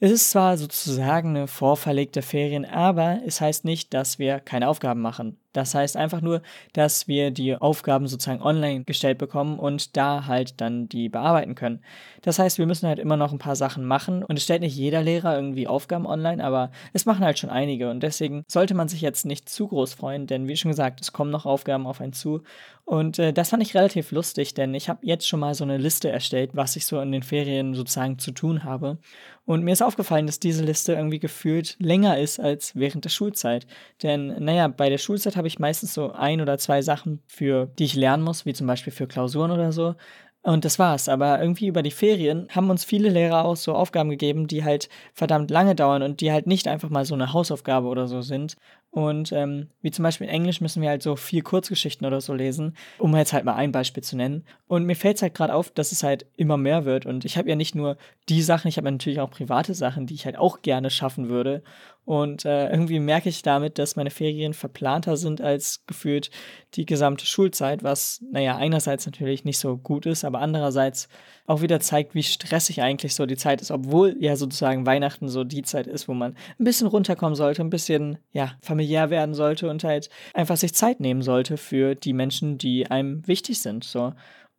es 0.00 0.10
ist 0.10 0.30
zwar 0.30 0.58
sozusagen 0.58 1.30
eine 1.30 1.46
vorverlegte 1.46 2.20
Ferien, 2.20 2.64
aber 2.64 3.20
es 3.24 3.40
heißt 3.40 3.64
nicht, 3.64 3.94
dass 3.94 4.18
wir 4.18 4.40
keine 4.40 4.68
Aufgaben 4.68 5.00
machen. 5.00 5.38
Das 5.54 5.74
heißt 5.74 5.96
einfach 5.96 6.20
nur, 6.20 6.42
dass 6.74 7.08
wir 7.08 7.30
die 7.30 7.56
Aufgaben 7.56 8.06
sozusagen 8.06 8.42
online 8.42 8.84
gestellt 8.84 9.16
bekommen 9.16 9.58
und 9.58 9.96
da 9.96 10.26
halt 10.26 10.60
dann 10.60 10.88
die 10.88 11.08
bearbeiten 11.08 11.54
können. 11.54 11.80
Das 12.20 12.38
heißt, 12.38 12.58
wir 12.58 12.66
müssen 12.66 12.88
halt 12.88 12.98
immer 12.98 13.16
noch 13.16 13.32
ein 13.32 13.38
paar 13.38 13.56
Sachen 13.56 13.84
machen 13.84 14.22
und 14.22 14.36
es 14.36 14.44
stellt 14.44 14.60
nicht 14.60 14.76
jeder 14.76 15.02
Lehrer 15.02 15.34
irgendwie 15.36 15.66
Aufgaben 15.66 16.06
online, 16.06 16.44
aber 16.44 16.70
es 16.92 17.06
machen 17.06 17.24
halt 17.24 17.38
schon 17.38 17.50
einige 17.50 17.90
und 17.90 18.02
deswegen 18.02 18.44
sollte 18.48 18.74
man 18.74 18.88
sich 18.88 19.00
jetzt 19.00 19.24
nicht 19.24 19.48
zu 19.48 19.68
groß 19.68 19.94
freuen, 19.94 20.26
denn 20.26 20.48
wie 20.48 20.56
schon 20.56 20.70
gesagt, 20.70 21.00
es 21.00 21.12
kommen 21.12 21.30
noch 21.30 21.46
Aufgaben 21.46 21.86
auf 21.86 22.00
einen 22.00 22.12
zu. 22.12 22.42
Und 22.86 23.18
äh, 23.18 23.32
das 23.32 23.48
fand 23.48 23.62
ich 23.62 23.74
relativ 23.74 24.10
lustig, 24.10 24.52
denn 24.52 24.74
ich 24.74 24.90
habe 24.90 25.06
jetzt 25.06 25.26
schon 25.26 25.40
mal 25.40 25.54
so 25.54 25.64
eine 25.64 25.78
Liste 25.78 26.10
erstellt, 26.10 26.50
was 26.52 26.76
ich 26.76 26.84
so 26.84 27.00
in 27.00 27.12
den 27.12 27.22
Ferien 27.22 27.74
sozusagen 27.74 28.18
zu 28.18 28.30
tun 28.30 28.62
habe. 28.64 28.98
Und 29.46 29.62
mir 29.62 29.72
ist 29.72 29.82
aufgefallen, 29.82 30.26
dass 30.26 30.38
diese 30.38 30.64
Liste 30.64 30.92
irgendwie 30.92 31.18
gefühlt 31.18 31.76
länger 31.78 32.18
ist 32.18 32.40
als 32.40 32.76
während 32.76 33.04
der 33.04 33.10
Schulzeit, 33.10 33.66
denn 34.02 34.42
naja, 34.42 34.68
bei 34.68 34.90
der 34.90 34.98
Schulzeit 34.98 35.36
habe 35.36 35.43
habe 35.44 35.48
ich 35.48 35.58
meistens 35.58 35.92
so 35.92 36.10
ein 36.10 36.40
oder 36.40 36.56
zwei 36.56 36.80
Sachen, 36.80 37.20
für 37.26 37.66
die 37.78 37.84
ich 37.84 37.94
lernen 37.94 38.22
muss, 38.22 38.46
wie 38.46 38.54
zum 38.54 38.66
Beispiel 38.66 38.94
für 38.94 39.06
Klausuren 39.06 39.50
oder 39.50 39.72
so. 39.72 39.94
Und 40.40 40.64
das 40.64 40.78
war's. 40.78 41.10
Aber 41.10 41.38
irgendwie 41.38 41.66
über 41.66 41.82
die 41.82 41.90
Ferien 41.90 42.48
haben 42.48 42.70
uns 42.70 42.82
viele 42.82 43.10
Lehrer 43.10 43.44
auch 43.44 43.56
so 43.56 43.74
Aufgaben 43.74 44.08
gegeben, 44.08 44.46
die 44.46 44.64
halt 44.64 44.88
verdammt 45.12 45.50
lange 45.50 45.74
dauern 45.74 46.02
und 46.02 46.22
die 46.22 46.32
halt 46.32 46.46
nicht 46.46 46.66
einfach 46.66 46.88
mal 46.88 47.04
so 47.04 47.14
eine 47.14 47.34
Hausaufgabe 47.34 47.88
oder 47.88 48.08
so 48.08 48.22
sind. 48.22 48.56
Und 48.90 49.32
ähm, 49.32 49.68
wie 49.82 49.90
zum 49.90 50.02
Beispiel 50.02 50.28
in 50.28 50.32
Englisch 50.32 50.62
müssen 50.62 50.80
wir 50.80 50.88
halt 50.88 51.02
so 51.02 51.16
vier 51.16 51.42
Kurzgeschichten 51.42 52.06
oder 52.06 52.20
so 52.22 52.32
lesen, 52.32 52.74
um 52.98 53.14
jetzt 53.16 53.32
halt 53.34 53.44
mal 53.44 53.56
ein 53.56 53.72
Beispiel 53.72 54.02
zu 54.02 54.16
nennen. 54.16 54.44
Und 54.66 54.84
mir 54.84 54.96
fällt 54.96 55.16
es 55.16 55.22
halt 55.22 55.34
gerade 55.34 55.52
auf, 55.52 55.70
dass 55.70 55.92
es 55.92 56.02
halt 56.02 56.26
immer 56.36 56.56
mehr 56.56 56.86
wird. 56.86 57.04
Und 57.04 57.24
ich 57.24 57.36
habe 57.36 57.50
ja 57.50 57.56
nicht 57.56 57.74
nur 57.74 57.98
die 58.28 58.40
Sachen, 58.40 58.68
ich 58.68 58.78
habe 58.78 58.90
natürlich 58.90 59.20
auch 59.20 59.30
private 59.30 59.74
Sachen, 59.74 60.06
die 60.06 60.14
ich 60.14 60.24
halt 60.24 60.38
auch 60.38 60.62
gerne 60.62 60.90
schaffen 60.90 61.28
würde. 61.28 61.62
Und 62.04 62.44
äh, 62.44 62.68
irgendwie 62.68 63.00
merke 63.00 63.30
ich 63.30 63.42
damit, 63.42 63.78
dass 63.78 63.96
meine 63.96 64.10
Ferien 64.10 64.52
verplanter 64.52 65.16
sind 65.16 65.40
als 65.40 65.84
gefühlt 65.86 66.30
die 66.74 66.84
gesamte 66.84 67.24
Schulzeit, 67.24 67.82
was, 67.82 68.22
naja, 68.30 68.56
einerseits 68.56 69.06
natürlich 69.06 69.44
nicht 69.44 69.58
so 69.58 69.76
gut 69.78 70.04
ist, 70.04 70.24
aber 70.24 70.40
andererseits 70.40 71.08
auch 71.46 71.62
wieder 71.62 71.80
zeigt, 71.80 72.14
wie 72.14 72.22
stressig 72.22 72.82
eigentlich 72.82 73.14
so 73.14 73.24
die 73.24 73.36
Zeit 73.36 73.62
ist, 73.62 73.70
obwohl 73.70 74.16
ja 74.20 74.36
sozusagen 74.36 74.84
Weihnachten 74.84 75.28
so 75.28 75.44
die 75.44 75.62
Zeit 75.62 75.86
ist, 75.86 76.06
wo 76.08 76.14
man 76.14 76.36
ein 76.58 76.64
bisschen 76.64 76.88
runterkommen 76.88 77.34
sollte, 77.34 77.62
ein 77.62 77.70
bisschen, 77.70 78.18
ja, 78.32 78.52
familiär 78.60 79.08
werden 79.08 79.34
sollte 79.34 79.70
und 79.70 79.82
halt 79.84 80.10
einfach 80.34 80.56
sich 80.56 80.74
Zeit 80.74 81.00
nehmen 81.00 81.22
sollte 81.22 81.56
für 81.56 81.94
die 81.94 82.12
Menschen, 82.12 82.58
die 82.58 82.90
einem 82.90 83.26
wichtig 83.26 83.60
sind, 83.60 83.84
so. 83.84 84.12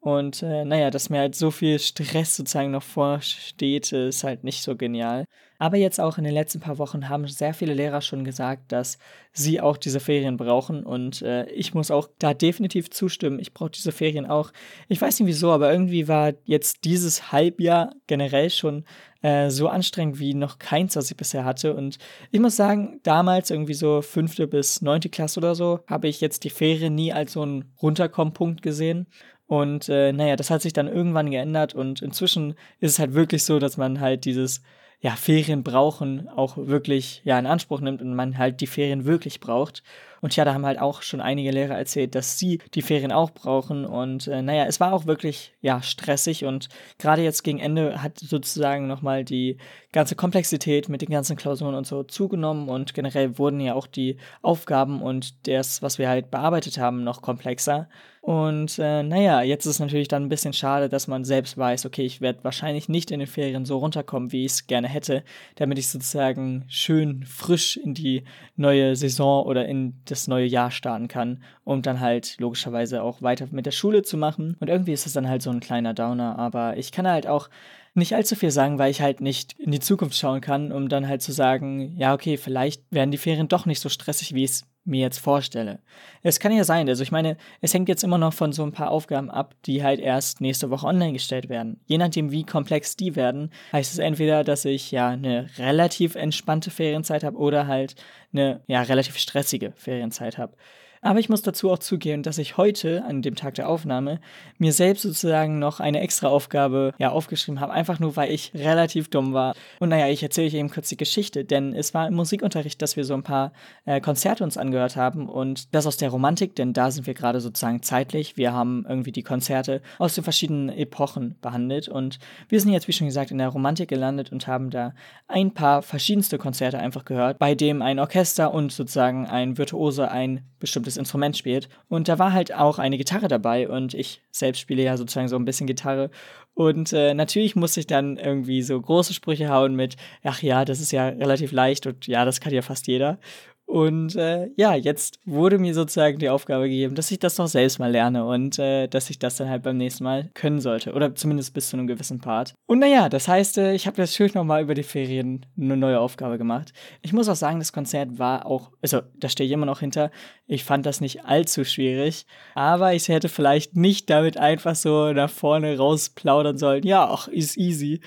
Und 0.06 0.44
äh, 0.44 0.66
naja, 0.66 0.92
dass 0.92 1.10
mir 1.10 1.18
halt 1.18 1.34
so 1.34 1.50
viel 1.50 1.80
Stress 1.80 2.36
sozusagen 2.36 2.70
noch 2.70 2.84
vorsteht, 2.84 3.92
ist 3.92 4.24
halt 4.24 4.44
nicht 4.44 4.62
so 4.62 4.76
genial. 4.76 5.26
Aber 5.58 5.78
jetzt 5.78 6.00
auch 6.00 6.20
in 6.20 6.24
den 6.26 6.34
letzten 6.34 6.60
paar 6.60 6.78
Wochen 6.78 7.10
haben 7.10 7.28
sehr 7.28 7.56
viele 7.56 7.74
Lehrer 7.74 8.02
schon 8.02 8.24
gesagt, 8.24 8.72
dass 8.72 9.00
sie 9.34 9.60
auch 9.62 9.78
diese 9.78 10.00
Ferien 10.00 10.38
brauchen. 10.38 10.84
Und 10.84 11.24
äh, 11.24 11.48
ich 11.50 11.74
muss 11.74 11.90
auch 11.90 12.08
da 12.20 12.36
definitiv 12.36 12.92
zustimmen. 12.92 13.40
Ich 13.40 13.56
brauche 13.56 13.72
diese 13.72 13.92
Ferien 13.92 14.28
auch. 14.28 14.52
Ich 14.90 15.02
weiß 15.02 15.20
nicht 15.20 15.28
wieso, 15.28 15.52
aber 15.52 15.72
irgendwie 15.72 16.08
war 16.08 16.34
jetzt 16.44 16.86
dieses 16.86 17.32
Halbjahr 17.32 17.96
generell 18.06 18.52
schon 18.52 18.86
äh, 19.24 19.50
so 19.50 19.70
anstrengend 19.70 20.20
wie 20.20 20.36
noch 20.36 20.60
keins, 20.60 20.96
was 20.98 21.10
ich 21.10 21.18
bisher 21.18 21.46
hatte. 21.46 21.74
Und 21.74 21.98
ich 22.30 22.40
muss 22.40 22.56
sagen, 22.56 23.00
damals 23.02 23.50
irgendwie 23.50 23.74
so 23.74 24.04
fünfte 24.04 24.46
bis 24.46 24.84
neunte 24.84 25.10
Klasse 25.10 25.40
oder 25.40 25.56
so, 25.56 25.80
habe 25.88 26.10
ich 26.10 26.22
jetzt 26.22 26.44
die 26.44 26.52
Ferien 26.52 26.94
nie 26.94 27.12
als 27.12 27.34
so 27.34 27.42
einen 27.42 27.74
Runterkommenpunkt 27.82 28.62
gesehen. 28.62 29.08
Und 29.48 29.90
äh, 29.90 30.12
naja, 30.12 30.36
das 30.36 30.50
hat 30.50 30.62
sich 30.62 30.74
dann 30.74 30.88
irgendwann 30.88 31.30
geändert 31.30 31.76
und 31.76 32.02
inzwischen 32.02 32.56
ist 32.80 32.94
es 32.94 33.00
halt 33.00 33.14
wirklich 33.14 33.44
so, 33.44 33.60
dass 33.60 33.78
man 33.78 34.00
halt 34.00 34.26
dieses 34.26 34.62
ja, 35.02 35.12
Ferien 35.12 35.62
brauchen 35.62 36.28
auch 36.30 36.58
wirklich 36.58 37.22
ja, 37.26 37.38
in 37.38 37.46
Anspruch 37.46 37.80
nimmt 37.80 38.02
und 38.02 38.16
man 38.16 38.38
halt 38.38 38.60
die 38.62 38.66
Ferien 38.66 39.06
wirklich 39.06 39.40
braucht. 39.40 39.84
Und 40.22 40.36
ja, 40.36 40.46
da 40.46 40.56
haben 40.56 40.66
halt 40.66 40.80
auch 40.80 41.04
schon 41.04 41.22
einige 41.22 41.52
Lehrer 41.52 41.78
erzählt, 41.78 42.16
dass 42.16 42.40
sie 42.40 42.60
die 42.74 42.82
Ferien 42.82 43.12
auch 43.12 43.30
brauchen. 43.30 43.86
Und 43.86 44.28
äh, 44.28 44.42
naja, 44.42 44.66
es 44.66 44.80
war 44.80 44.94
auch 44.94 45.06
wirklich 45.06 45.54
ja 45.62 45.84
stressig 45.84 46.46
und 46.46 46.70
gerade 46.98 47.22
jetzt 47.22 47.44
gegen 47.44 47.60
Ende 47.60 48.02
hat 48.02 48.18
sozusagen 48.18 48.88
nochmal 48.88 49.24
die 49.24 49.58
ganze 49.92 50.16
Komplexität 50.16 50.90
mit 50.90 51.04
den 51.04 51.10
ganzen 51.10 51.36
Klausuren 51.36 51.76
und 51.76 51.86
so 51.86 52.02
zugenommen 52.02 52.70
und 52.70 52.96
generell 52.96 53.38
wurden 53.38 53.60
ja 53.60 53.76
auch 53.76 53.86
die 53.86 54.18
Aufgaben 54.42 55.04
und 55.04 55.48
das, 55.48 55.84
was 55.84 56.00
wir 56.00 56.10
halt 56.10 56.32
bearbeitet 56.32 56.80
haben, 56.80 57.04
noch 57.04 57.22
komplexer. 57.22 57.88
Und 58.26 58.80
äh, 58.80 59.04
naja, 59.04 59.44
jetzt 59.44 59.68
ist 59.68 59.74
es 59.74 59.80
natürlich 59.80 60.08
dann 60.08 60.24
ein 60.24 60.30
bisschen 60.30 60.52
schade, 60.52 60.90
dass 60.90 61.08
man 61.08 61.24
selbst 61.24 61.60
weiß, 61.60 61.86
okay, 61.86 62.04
ich 62.04 62.22
werde 62.22 62.44
wahrscheinlich 62.44 62.90
nicht 62.90 63.12
in 63.12 63.20
den 63.20 63.28
Ferien 63.28 63.66
so 63.66 63.78
runterkommen, 63.78 64.32
wie 64.32 64.46
ich 64.46 64.54
es 64.54 64.66
gerne 64.66 64.88
hätte, 64.88 65.24
damit 65.58 65.78
ich 65.78 65.90
sozusagen 65.90 66.66
schön 66.68 67.24
frisch 67.24 67.78
in 67.78 67.94
die 67.94 68.24
neue 68.56 68.96
Saison 68.96 69.46
oder 69.46 69.68
in 69.68 70.02
das 70.06 70.28
neue 70.28 70.48
Jahr 70.48 70.72
starten 70.72 71.08
kann, 71.08 71.44
um 71.66 71.84
dann 71.84 72.00
halt 72.00 72.38
logischerweise 72.40 73.04
auch 73.04 73.22
weiter 73.22 73.48
mit 73.52 73.68
der 73.68 73.72
Schule 73.72 74.02
zu 74.02 74.18
machen. 74.18 74.58
Und 74.60 74.70
irgendwie 74.70 74.94
ist 74.94 75.06
es 75.06 75.14
dann 75.14 75.30
halt 75.30 75.44
so 75.44 75.52
ein 75.52 75.60
kleiner 75.60 75.94
Downer, 75.94 76.40
aber 76.40 76.78
ich 76.78 76.92
kann 76.92 77.08
halt 77.08 77.28
auch 77.28 77.48
nicht 77.94 78.16
allzu 78.16 78.36
viel 78.36 78.50
sagen, 78.50 78.80
weil 78.80 78.90
ich 78.90 79.02
halt 79.02 79.22
nicht 79.22 79.54
in 79.60 79.70
die 79.70 79.80
Zukunft 79.80 80.18
schauen 80.18 80.42
kann, 80.42 80.72
um 80.72 80.90
dann 80.90 81.08
halt 81.08 81.22
zu 81.22 81.32
sagen, 81.32 81.96
ja, 81.96 82.16
okay, 82.16 82.38
vielleicht 82.38 82.82
werden 82.90 83.12
die 83.12 83.20
Ferien 83.20 83.50
doch 83.50 83.68
nicht 83.68 83.82
so 83.82 83.90
stressig, 83.90 84.34
wie 84.34 84.46
es 84.46 84.66
mir 84.86 85.02
jetzt 85.02 85.18
vorstelle. 85.18 85.80
Es 86.22 86.40
kann 86.40 86.52
ja 86.52 86.64
sein, 86.64 86.88
also 86.88 87.04
ich 87.04 87.12
meine, 87.12 87.38
es 87.62 87.74
hängt 87.74 87.90
jetzt 87.90 88.04
immer 88.04 88.18
noch 88.18 88.34
von 88.34 88.54
so 88.54 88.64
ein 88.64 88.72
paar 88.72 88.92
Aufgaben 88.92 89.30
ab, 89.30 89.56
die 89.66 89.84
halt 89.84 90.00
erst 90.00 90.42
nächste 90.42 90.70
Woche 90.70 90.86
online 90.86 91.14
gestellt 91.14 91.50
werden. 91.50 91.82
Je 91.86 91.98
nachdem, 91.98 92.32
wie 92.32 92.46
komplex 92.46 92.96
die 92.96 93.16
werden, 93.16 93.52
heißt 93.74 93.94
es 93.94 94.00
entweder, 94.00 94.44
dass 94.44 94.64
ich 94.66 94.92
ja 94.92 95.10
eine 95.10 95.50
relativ 95.58 96.16
entspannte 96.16 96.70
Ferienzeit 96.70 97.24
habe 97.24 97.38
oder 97.38 97.68
halt 97.68 97.96
eine 98.32 98.62
ja 98.68 98.82
relativ 98.84 99.18
stressige 99.18 99.74
Ferienzeit 99.76 100.38
habe. 100.38 100.56
Aber 101.06 101.20
ich 101.20 101.30
muss 101.30 101.44
dazu 101.44 101.70
auch 101.70 101.78
zugeben, 101.78 102.24
dass 102.24 102.40
ich 102.40 102.58
heute, 102.58 103.06
an 103.06 103.22
dem 103.22 103.36
Tag 103.36 103.54
der 103.54 103.70
Aufnahme, 103.70 104.20
mir 104.58 104.74
selbst 104.74 105.04
sozusagen 105.04 105.60
noch 105.60 105.80
eine 105.80 106.00
extra 106.00 106.30
Aufgabe 106.30 106.96
ja, 106.98 107.12
aufgeschrieben 107.12 107.60
habe, 107.60 107.74
einfach 107.74 108.00
nur, 108.00 108.16
weil 108.16 108.32
ich 108.32 108.52
relativ 108.56 109.12
dumm 109.12 109.32
war. 109.32 109.54
Und 109.80 109.90
naja, 109.90 110.08
ich 110.08 110.24
erzähle 110.24 110.48
euch 110.48 110.56
eben 110.56 110.72
kurz 110.72 110.90
die 110.90 110.98
Geschichte, 110.98 111.46
denn 111.46 111.76
es 111.76 111.94
war 111.94 112.08
im 112.08 112.16
Musikunterricht, 112.16 112.82
dass 112.82 112.98
wir 112.98 113.04
so 113.04 113.14
ein 113.14 113.22
paar 113.22 113.54
äh, 113.86 114.02
Konzerte 114.02 114.44
uns 114.44 114.58
angehört 114.58 114.96
haben 114.96 115.30
und 115.30 115.76
das 115.76 115.86
aus 115.86 115.98
der 115.98 116.10
Romantik, 116.10 116.56
denn 116.56 116.74
da 116.74 116.90
sind 116.90 117.06
wir 117.06 117.14
gerade 117.14 117.40
sozusagen 117.40 117.84
zeitlich. 117.84 118.36
Wir 118.36 118.54
haben 118.54 118.84
irgendwie 118.90 119.12
die 119.12 119.22
Konzerte 119.22 119.84
aus 120.00 120.16
den 120.16 120.24
verschiedenen 120.24 120.70
Epochen 120.70 121.36
behandelt 121.40 121.88
und 121.88 122.18
wir 122.50 122.60
sind 122.60 122.72
jetzt, 122.74 122.88
wie 122.88 122.94
schon 122.94 123.06
gesagt, 123.06 123.30
in 123.30 123.38
der 123.38 123.50
Romantik 123.50 123.90
gelandet 123.90 124.32
und 124.32 124.48
haben 124.48 124.72
da 124.72 124.96
ein 125.28 125.54
paar 125.54 125.84
verschiedenste 125.84 126.40
Konzerte 126.40 126.80
einfach 126.80 127.06
gehört, 127.06 127.38
bei 127.38 127.54
dem 127.54 127.84
ein 127.84 128.00
Orchester 128.00 128.52
und 128.52 128.72
sozusagen 128.72 129.28
ein 129.28 129.60
Virtuose 129.60 130.10
ein 130.10 130.42
bestimmtes 130.60 130.95
Instrument 130.98 131.38
spielt. 131.38 131.70
Und 131.88 132.08
da 132.08 132.20
war 132.20 132.34
halt 132.34 132.54
auch 132.54 132.80
eine 132.80 132.98
Gitarre 132.98 133.28
dabei 133.28 133.70
und 133.70 133.94
ich 133.94 134.22
selbst 134.32 134.60
spiele 134.60 134.84
ja 134.84 134.98
sozusagen 134.98 135.28
so 135.28 135.36
ein 135.36 135.46
bisschen 135.46 135.68
Gitarre. 135.68 136.10
Und 136.54 136.94
äh, 136.94 137.14
natürlich 137.14 137.56
musste 137.56 137.82
ich 137.82 137.88
dann 137.88 138.18
irgendwie 138.18 138.62
so 138.62 138.80
große 138.80 139.14
Sprüche 139.14 139.50
hauen 139.50 139.76
mit, 139.76 139.98
ach 140.24 140.42
ja, 140.42 140.64
das 140.66 140.80
ist 140.80 140.92
ja 140.92 141.10
relativ 141.10 141.52
leicht 141.52 141.86
und 141.86 142.08
ja, 142.08 142.24
das 142.24 142.40
kann 142.40 142.54
ja 142.54 142.62
fast 142.62 142.88
jeder. 142.88 143.20
Und 143.66 144.16
äh, 144.16 144.50
ja, 144.58 144.76
jetzt 144.76 145.20
wurde 145.26 145.58
mir 145.58 145.74
sozusagen 145.74 146.20
die 146.20 146.30
Aufgabe 146.30 146.70
gegeben, 146.70 146.94
dass 146.94 147.10
ich 147.10 147.18
das 147.18 147.36
doch 147.36 147.48
selbst 147.48 147.80
mal 147.80 147.92
lerne 147.92 148.24
und 148.26 148.60
äh, 148.60 148.88
dass 148.88 149.10
ich 149.10 149.18
das 149.18 149.38
dann 149.38 149.50
halt 149.50 149.64
beim 149.64 149.78
nächsten 149.78 150.04
Mal 150.04 150.30
können 150.36 150.60
sollte. 150.60 150.94
Oder 150.94 151.16
zumindest 151.16 151.54
bis 151.54 151.70
zu 151.70 151.78
einem 151.78 151.88
gewissen 151.88 152.22
Part. 152.22 152.54
Und 152.68 152.80
naja, 152.80 153.10
das 153.10 153.28
heißt, 153.28 153.58
äh, 153.58 153.74
ich 153.74 153.88
habe 153.88 153.98
das 153.98 154.14
schön 154.14 154.30
nochmal 154.36 154.62
über 154.62 154.76
die 154.76 154.84
Ferien 154.84 155.46
eine 155.60 155.78
neue 155.78 156.00
Aufgabe 156.00 156.38
gemacht. 156.38 156.74
Ich 157.02 157.12
muss 157.12 157.28
auch 157.28 157.36
sagen, 157.36 157.60
das 157.60 157.74
Konzert 157.74 158.20
war 158.20 158.46
auch, 158.46 158.72
also 158.84 159.02
da 159.16 159.30
stehe 159.30 159.48
ich 159.48 159.54
immer 159.54 159.66
noch 159.66 159.80
hinter. 159.80 160.12
Ich 160.46 160.64
fand 160.64 160.86
das 160.86 161.02
nicht 161.02 161.26
allzu 161.26 161.64
schwierig, 161.64 162.28
aber 162.54 162.94
ich 162.94 163.08
hätte 163.08 163.30
vielleicht 163.30 163.76
nicht 163.76 164.12
damit 164.12 164.38
einfach 164.38 164.76
so 164.76 165.12
nach 165.12 165.30
vorne 165.30 165.76
rausplaudern 165.76 166.60
sollen. 166.60 166.86
Ja, 166.86 167.10
ach, 167.10 167.28
ist 167.28 167.58
easy. 167.58 168.00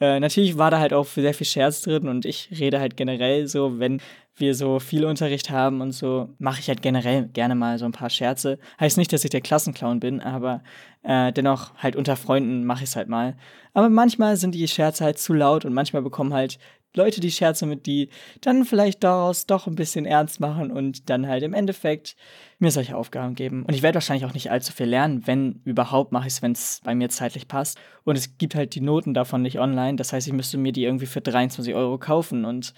Äh, 0.00 0.18
natürlich 0.18 0.58
war 0.58 0.70
da 0.72 0.80
halt 0.80 0.92
auch 0.92 1.06
sehr 1.06 1.34
viel 1.34 1.46
Scherz 1.46 1.82
drin 1.82 2.08
und 2.08 2.24
ich 2.24 2.48
rede 2.58 2.80
halt 2.80 2.96
generell 2.96 3.46
so, 3.46 3.78
wenn 3.78 4.00
wir 4.36 4.54
so 4.54 4.80
viel 4.80 5.04
Unterricht 5.04 5.50
haben 5.50 5.80
und 5.80 5.92
so, 5.92 6.28
mache 6.38 6.60
ich 6.60 6.68
halt 6.68 6.82
generell 6.82 7.26
gerne 7.28 7.54
mal 7.54 7.78
so 7.78 7.84
ein 7.84 7.92
paar 7.92 8.10
Scherze. 8.10 8.58
Heißt 8.80 8.98
nicht, 8.98 9.12
dass 9.12 9.24
ich 9.24 9.30
der 9.30 9.40
Klassenclown 9.40 10.00
bin, 10.00 10.20
aber 10.20 10.62
äh, 11.02 11.32
dennoch 11.32 11.74
halt 11.76 11.96
unter 11.96 12.16
Freunden 12.16 12.64
mache 12.64 12.82
ich 12.82 12.90
es 12.90 12.96
halt 12.96 13.08
mal. 13.08 13.36
Aber 13.74 13.88
manchmal 13.88 14.36
sind 14.36 14.54
die 14.54 14.66
Scherze 14.68 15.04
halt 15.04 15.18
zu 15.18 15.34
laut 15.34 15.64
und 15.64 15.72
manchmal 15.72 16.02
bekommen 16.02 16.34
halt 16.34 16.58
Leute 16.96 17.20
die 17.20 17.30
Scherze 17.30 17.66
mit, 17.66 17.86
die 17.86 18.08
dann 18.40 18.64
vielleicht 18.64 19.02
daraus 19.02 19.46
doch 19.46 19.66
ein 19.66 19.74
bisschen 19.74 20.06
ernst 20.06 20.38
machen 20.38 20.70
und 20.70 21.10
dann 21.10 21.26
halt 21.26 21.42
im 21.42 21.52
Endeffekt 21.52 22.14
mir 22.60 22.70
solche 22.70 22.96
Aufgaben 22.96 23.34
geben. 23.34 23.64
Und 23.64 23.74
ich 23.74 23.82
werde 23.82 23.96
wahrscheinlich 23.96 24.24
auch 24.24 24.34
nicht 24.34 24.50
allzu 24.52 24.72
viel 24.72 24.86
lernen, 24.86 25.26
wenn 25.26 25.60
überhaupt 25.64 26.12
mache 26.12 26.28
ich 26.28 26.34
es, 26.34 26.42
wenn 26.42 26.52
es 26.52 26.80
bei 26.84 26.94
mir 26.94 27.08
zeitlich 27.08 27.48
passt. 27.48 27.78
Und 28.04 28.16
es 28.16 28.38
gibt 28.38 28.54
halt 28.54 28.76
die 28.76 28.80
Noten 28.80 29.12
davon 29.12 29.42
nicht 29.42 29.58
online. 29.58 29.96
Das 29.96 30.12
heißt, 30.12 30.28
ich 30.28 30.32
müsste 30.32 30.56
mir 30.56 30.70
die 30.70 30.84
irgendwie 30.84 31.06
für 31.06 31.20
23 31.20 31.74
Euro 31.74 31.98
kaufen 31.98 32.44
und 32.44 32.74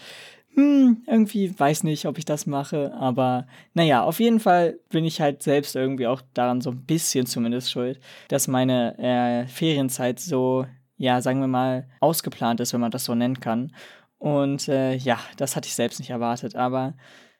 hm, 0.57 1.03
irgendwie 1.07 1.59
weiß 1.59 1.85
nicht, 1.85 2.07
ob 2.07 2.17
ich 2.17 2.25
das 2.25 2.47
mache, 2.47 2.95
aber 2.95 3.47
naja, 3.75 4.03
auf 4.03 4.21
jeden 4.21 4.41
Fall 4.41 4.79
bin 4.89 5.05
ich 5.05 5.21
halt 5.21 5.43
selbst 5.43 5.77
irgendwie 5.77 6.07
auch 6.07 6.23
daran 6.33 6.63
so 6.63 6.71
ein 6.71 6.83
bisschen 6.87 7.27
zumindest 7.27 7.71
schuld, 7.71 8.01
dass 8.29 8.49
meine 8.49 8.99
äh, 8.99 9.47
Ferienzeit 9.49 10.19
so, 10.19 10.65
ja, 10.97 11.21
sagen 11.21 11.41
wir 11.41 11.47
mal, 11.47 11.87
ausgeplant 12.01 12.61
ist, 12.61 12.73
wenn 12.73 12.81
man 12.81 12.91
das 12.91 13.05
so 13.05 13.15
nennen 13.15 13.39
kann. 13.39 13.71
Und 14.17 14.67
äh, 14.69 14.95
ja, 14.95 15.19
das 15.37 15.57
hatte 15.57 15.69
ich 15.69 15.75
selbst 15.75 15.99
nicht 15.99 16.09
erwartet, 16.09 16.57
aber 16.57 16.95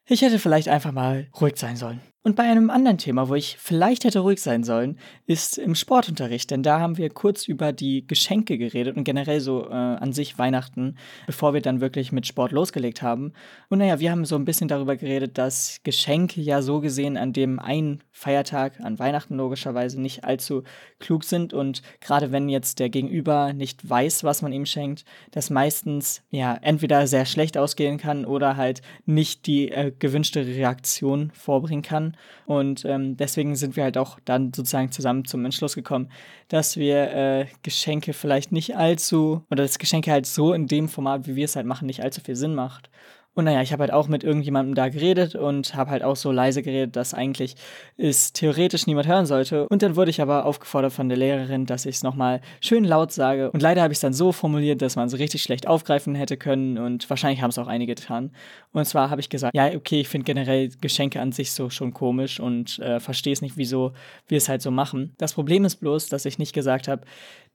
ich 0.05 0.21
hätte 0.21 0.39
vielleicht 0.39 0.69
einfach 0.69 0.93
mal 0.93 1.29
ruhig 1.41 1.57
sein 1.57 1.77
sollen. 1.77 2.03
Und 2.27 2.35
bei 2.35 2.43
einem 2.43 2.71
anderen 2.71 2.99
Thema, 2.99 3.29
wo 3.29 3.37
ich 3.37 3.57
vielleicht 3.57 4.03
hätte 4.03 4.19
ruhig 4.19 4.43
sein 4.43 4.65
sollen, 4.65 4.99
ist 5.27 5.59
im 5.59 5.77
Sportunterricht. 5.77 6.51
Denn 6.51 6.65
da 6.65 6.81
haben 6.81 6.97
wir 6.97 7.09
kurz 7.09 7.47
über 7.47 7.73
die 7.73 8.05
Geschenke 8.05 8.59
geredet 8.59 8.97
und 8.97 9.05
generell 9.05 9.39
so 9.39 9.69
äh, 9.69 9.73
an 9.73 10.13
sich 10.13 10.37
Weihnachten, 10.37 10.97
bevor 11.27 11.55
wir 11.55 11.61
dann 11.61 11.81
wirklich 11.81 12.11
mit 12.11 12.27
Sport 12.27 12.51
losgelegt 12.51 13.01
haben. 13.01 13.33
Und 13.69 13.79
naja, 13.79 14.01
wir 14.01 14.11
haben 14.11 14.25
so 14.25 14.35
ein 14.35 14.45
bisschen 14.45 14.67
darüber 14.67 14.97
geredet, 14.97 15.39
dass 15.39 15.79
Geschenke 15.85 16.41
ja 16.41 16.63
so 16.63 16.81
gesehen 16.81 17.17
an 17.17 17.33
dem 17.33 17.61
einen 17.61 18.03
Feiertag, 18.11 18.81
an 18.81 18.99
Weihnachten 18.99 19.37
logischerweise, 19.37 20.01
nicht 20.01 20.25
allzu 20.25 20.65
klug 20.99 21.23
sind. 21.23 21.55
Und 21.55 21.83
gerade 22.01 22.33
wenn 22.33 22.49
jetzt 22.49 22.81
der 22.81 22.89
Gegenüber 22.89 23.53
nicht 23.53 23.89
weiß, 23.89 24.25
was 24.25 24.43
man 24.43 24.53
ihm 24.53 24.67
schenkt, 24.67 25.05
das 25.31 25.49
meistens 25.49 26.23
ja 26.31 26.59
entweder 26.61 27.07
sehr 27.07 27.25
schlecht 27.25 27.57
ausgehen 27.57 27.99
kann 27.99 28.25
oder 28.25 28.57
halt 28.57 28.83
nicht 29.05 29.47
die 29.47 29.71
äh, 29.71 29.93
gewünschte 29.97 30.45
Reaktion 30.45 31.31
vorbringen 31.33 31.83
kann. 31.83 32.16
Und 32.47 32.85
ähm, 32.85 33.17
deswegen 33.17 33.57
sind 33.57 33.77
wir 33.77 33.85
halt 33.85 33.99
auch 33.99 34.19
dann 34.25 34.53
sozusagen 34.53 34.93
zusammen 34.93 35.25
zum 35.25 35.45
Entschluss 35.45 35.75
gekommen, 35.75 36.11
dass 36.49 36.77
wir 36.77 37.13
äh, 37.13 37.47
Geschenke 37.63 38.13
vielleicht 38.13 38.53
nicht 38.53 38.77
allzu, 38.77 39.45
oder 39.51 39.63
das 39.63 39.79
Geschenke 39.79 40.11
halt 40.11 40.27
so 40.27 40.53
in 40.53 40.67
dem 40.67 40.89
Format, 40.89 41.27
wie 41.27 41.37
wir 41.37 41.45
es 41.45 41.57
halt 41.57 41.67
machen, 41.67 41.87
nicht 41.87 42.03
allzu 42.03 42.21
viel 42.21 42.37
Sinn 42.37 42.55
macht. 42.55 42.91
Und 43.37 43.45
naja, 43.45 43.63
ich 43.63 43.73
habe 43.73 43.83
halt 43.83 43.93
auch 43.93 44.09
mit 44.09 44.25
irgendjemandem 44.25 44.75
da 44.75 44.89
geredet 44.89 45.35
und 45.35 45.75
habe 45.75 45.91
halt 45.91 46.03
auch 46.03 46.17
so 46.17 46.33
leise 46.33 46.63
geredet, 46.63 46.97
dass 46.97 47.15
eigentlich 47.15 47.55
es 47.97 48.33
theoretisch 48.33 48.87
niemand 48.87 49.07
hören 49.07 49.27
sollte. 49.27 49.69
Und 49.69 49.83
dann 49.83 49.95
wurde 49.95 50.11
ich 50.11 50.21
aber 50.21 50.47
aufgefordert 50.47 50.93
von 50.93 51.09
der 51.09 51.19
Lehrerin, 51.19 51.67
dass 51.67 51.87
ich 51.87 51.97
es 51.97 52.03
nochmal 52.03 52.41
schön 52.61 52.85
laut 52.85 53.13
sage. 53.13 53.51
Und 53.51 53.63
leider 53.63 53.83
habe 53.83 53.93
ich 53.93 53.99
es 53.99 54.01
dann 54.01 54.13
so 54.13 54.33
formuliert, 54.33 54.83
dass 54.83 54.97
man 54.97 55.07
es 55.07 55.19
richtig 55.19 55.43
schlecht 55.43 55.69
aufgreifen 55.69 56.15
hätte 56.15 56.37
können 56.37 56.79
und 56.79 57.09
wahrscheinlich 57.09 57.43
haben 57.43 57.51
es 57.51 57.59
auch 57.59 57.69
einige 57.69 57.95
getan. 57.95 58.31
Und 58.73 58.85
zwar 58.85 59.11
habe 59.11 59.21
ich 59.21 59.29
gesagt, 59.29 59.55
ja, 59.55 59.75
okay, 59.75 60.01
ich 60.01 60.09
finde 60.09 60.25
generell 60.25 60.71
Geschenke 60.81 61.21
an 61.21 61.33
sich 61.33 61.53
so 61.53 61.71
schon 61.71 61.93
komisch 61.93 62.41
und 62.41 62.79
äh, 62.79 63.01
verstehe 63.01 63.33
es 63.33 63.43
nicht, 63.43 63.57
wieso 63.57 63.93
wir 64.29 64.39
es 64.39 64.49
halt 64.49 64.63
so 64.63 64.71
machen. 64.71 65.15
Das 65.19 65.35
Problem 65.35 65.65
ist 65.65 65.77
bloß, 65.77 66.09
dass 66.09 66.25
ich 66.25 66.39
nicht 66.39 66.53
gesagt 66.53 66.89
habe, 66.89 67.03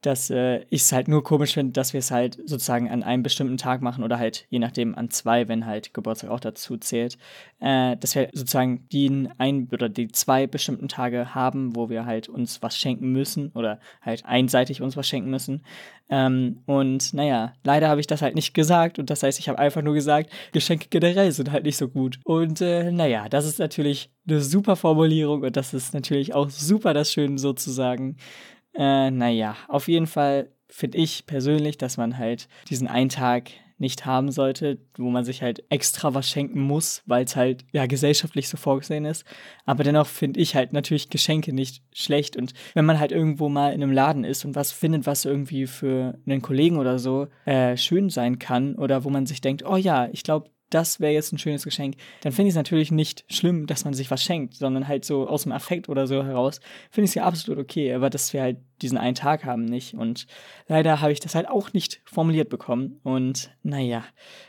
dass 0.02 0.30
äh, 0.30 0.62
ich 0.70 0.82
es 0.82 0.92
halt 0.92 1.08
nur 1.08 1.24
komisch 1.24 1.54
finde, 1.54 1.74
dass 1.74 1.94
wir 1.94 2.00
es 2.00 2.12
halt 2.12 2.38
sozusagen 2.46 2.90
an 2.90 3.04
einem 3.04 3.24
bestimmten 3.24 3.58
Tag 3.58 3.82
machen 3.82 4.04
oder 4.04 4.18
halt 4.18 4.46
je 4.50 4.60
nachdem 4.60 4.96
an 4.96 5.10
zwei, 5.10 5.48
wenn 5.48 5.66
halt 5.66 5.94
Geburtstag 5.94 6.32
auch 6.32 6.40
dazu 6.40 6.78
zählt, 6.78 7.18
äh, 7.60 7.96
dass 7.98 8.16
wir 8.16 8.30
sozusagen 8.34 8.88
die 8.92 9.30
ein 9.38 9.70
oder 9.72 9.90
die 9.90 10.12
zwei 10.12 10.48
bestimmten 10.48 10.88
Tage 10.88 11.36
haben, 11.36 11.76
wo 11.76 11.90
wir 11.90 12.06
halt 12.06 12.30
uns 12.30 12.62
was 12.62 12.78
schenken 12.78 13.12
müssen 13.12 13.52
oder 13.54 13.80
halt 14.02 14.26
einseitig 14.26 14.82
uns 14.82 14.98
was 14.98 15.08
schenken 15.08 15.30
müssen. 15.30 15.64
Ähm, 16.10 16.62
und 16.66 17.14
naja, 17.14 17.54
leider 17.64 17.88
habe 17.88 18.02
ich 18.02 18.08
das 18.08 18.22
halt 18.22 18.36
nicht 18.36 18.54
gesagt 18.54 19.00
und 19.00 19.10
das 19.10 19.24
heißt, 19.24 19.40
ich 19.40 19.48
habe 19.48 19.60
einfach 19.60 19.82
nur 19.82 19.94
gesagt, 19.94 20.30
Geschenke 20.52 20.88
generell 20.90 21.32
sind 21.32 21.52
halt 21.52 21.64
nicht 21.64 21.78
so 21.78 21.88
gut. 21.88 22.20
Und 22.26 22.60
äh, 22.60 22.92
naja, 22.92 23.30
das 23.30 23.46
ist 23.46 23.60
natürlich 23.60 24.10
eine 24.28 24.42
super 24.42 24.76
Formulierung 24.76 25.44
und 25.44 25.56
das 25.56 25.74
ist 25.74 25.94
natürlich 25.94 26.34
auch 26.34 26.50
super 26.50 26.94
das 26.94 27.14
Schöne 27.14 27.38
sozusagen. 27.38 28.18
Äh, 28.74 29.12
naja, 29.12 29.56
auf 29.68 29.88
jeden 29.88 30.08
Fall 30.08 30.50
finde 30.70 30.98
ich 30.98 31.26
persönlich, 31.26 31.78
dass 31.78 31.98
man 31.98 32.18
halt 32.18 32.48
diesen 32.70 32.88
einen 32.88 33.10
Tag 33.10 33.52
nicht 33.82 34.06
haben 34.06 34.32
sollte, 34.32 34.78
wo 34.96 35.10
man 35.10 35.26
sich 35.26 35.42
halt 35.42 35.64
extra 35.70 36.14
was 36.14 36.30
schenken 36.30 36.62
muss, 36.62 37.02
weil 37.08 37.26
es 37.26 37.36
halt 37.36 37.66
ja 37.74 37.88
gesellschaftlich 37.88 38.48
so 38.48 38.56
vorgesehen 38.56 39.06
ist. 39.06 39.26
Aber 39.66 39.84
dennoch 39.84 40.06
finde 40.06 40.40
ich 40.40 40.56
halt 40.56 40.72
natürlich 40.72 41.10
Geschenke 41.10 41.52
nicht 41.52 41.84
schlecht. 41.92 42.38
Und 42.38 42.54
wenn 42.76 42.86
man 42.86 43.00
halt 43.00 43.12
irgendwo 43.12 43.50
mal 43.50 43.74
in 43.74 43.82
einem 43.82 43.92
Laden 43.92 44.24
ist 44.24 44.46
und 44.46 44.56
was 44.56 44.72
findet, 44.72 45.08
was 45.08 45.26
irgendwie 45.26 45.66
für 45.66 46.18
einen 46.28 46.44
Kollegen 46.44 46.78
oder 46.78 47.00
so 47.00 47.28
äh, 47.46 47.76
schön 47.76 48.10
sein 48.12 48.38
kann, 48.38 48.76
oder 48.76 49.04
wo 49.04 49.10
man 49.10 49.26
sich 49.26 49.42
denkt, 49.42 49.66
oh 49.66 49.78
ja, 49.78 50.08
ich 50.12 50.24
glaube, 50.24 50.52
das 50.72 51.00
wäre 51.00 51.14
jetzt 51.14 51.32
ein 51.32 51.38
schönes 51.38 51.64
Geschenk, 51.64 51.96
dann 52.22 52.32
finde 52.32 52.48
ich 52.48 52.54
es 52.54 52.58
natürlich 52.58 52.92
nicht 52.92 53.24
schlimm, 53.32 53.68
dass 53.68 53.86
man 53.86 53.94
sich 53.94 54.10
was 54.10 54.24
schenkt, 54.24 54.56
sondern 54.56 54.88
halt 54.88 55.06
so 55.06 55.28
aus 55.28 55.44
dem 55.44 55.52
Affekt 55.52 55.90
oder 55.90 56.08
so 56.08 56.24
heraus, 56.24 56.60
finde 56.90 57.06
ich 57.06 57.12
es 57.12 57.16
ja 57.16 57.26
absolut 57.26 57.60
okay, 57.60 57.94
aber 57.94 58.10
dass 58.10 58.34
wir 58.34 58.42
halt 58.42 58.58
diesen 58.82 58.98
einen 58.98 59.16
Tag 59.16 59.46
haben 59.46 59.66
nicht. 59.66 59.94
Und 59.94 60.28
leider 60.68 61.02
habe 61.02 61.12
ich 61.12 61.20
das 61.20 61.36
halt 61.36 61.48
auch 61.48 61.74
nicht 61.74 62.02
formuliert 62.06 62.50
bekommen. 62.50 63.00
Und 63.04 63.52
naja, 63.64 64.04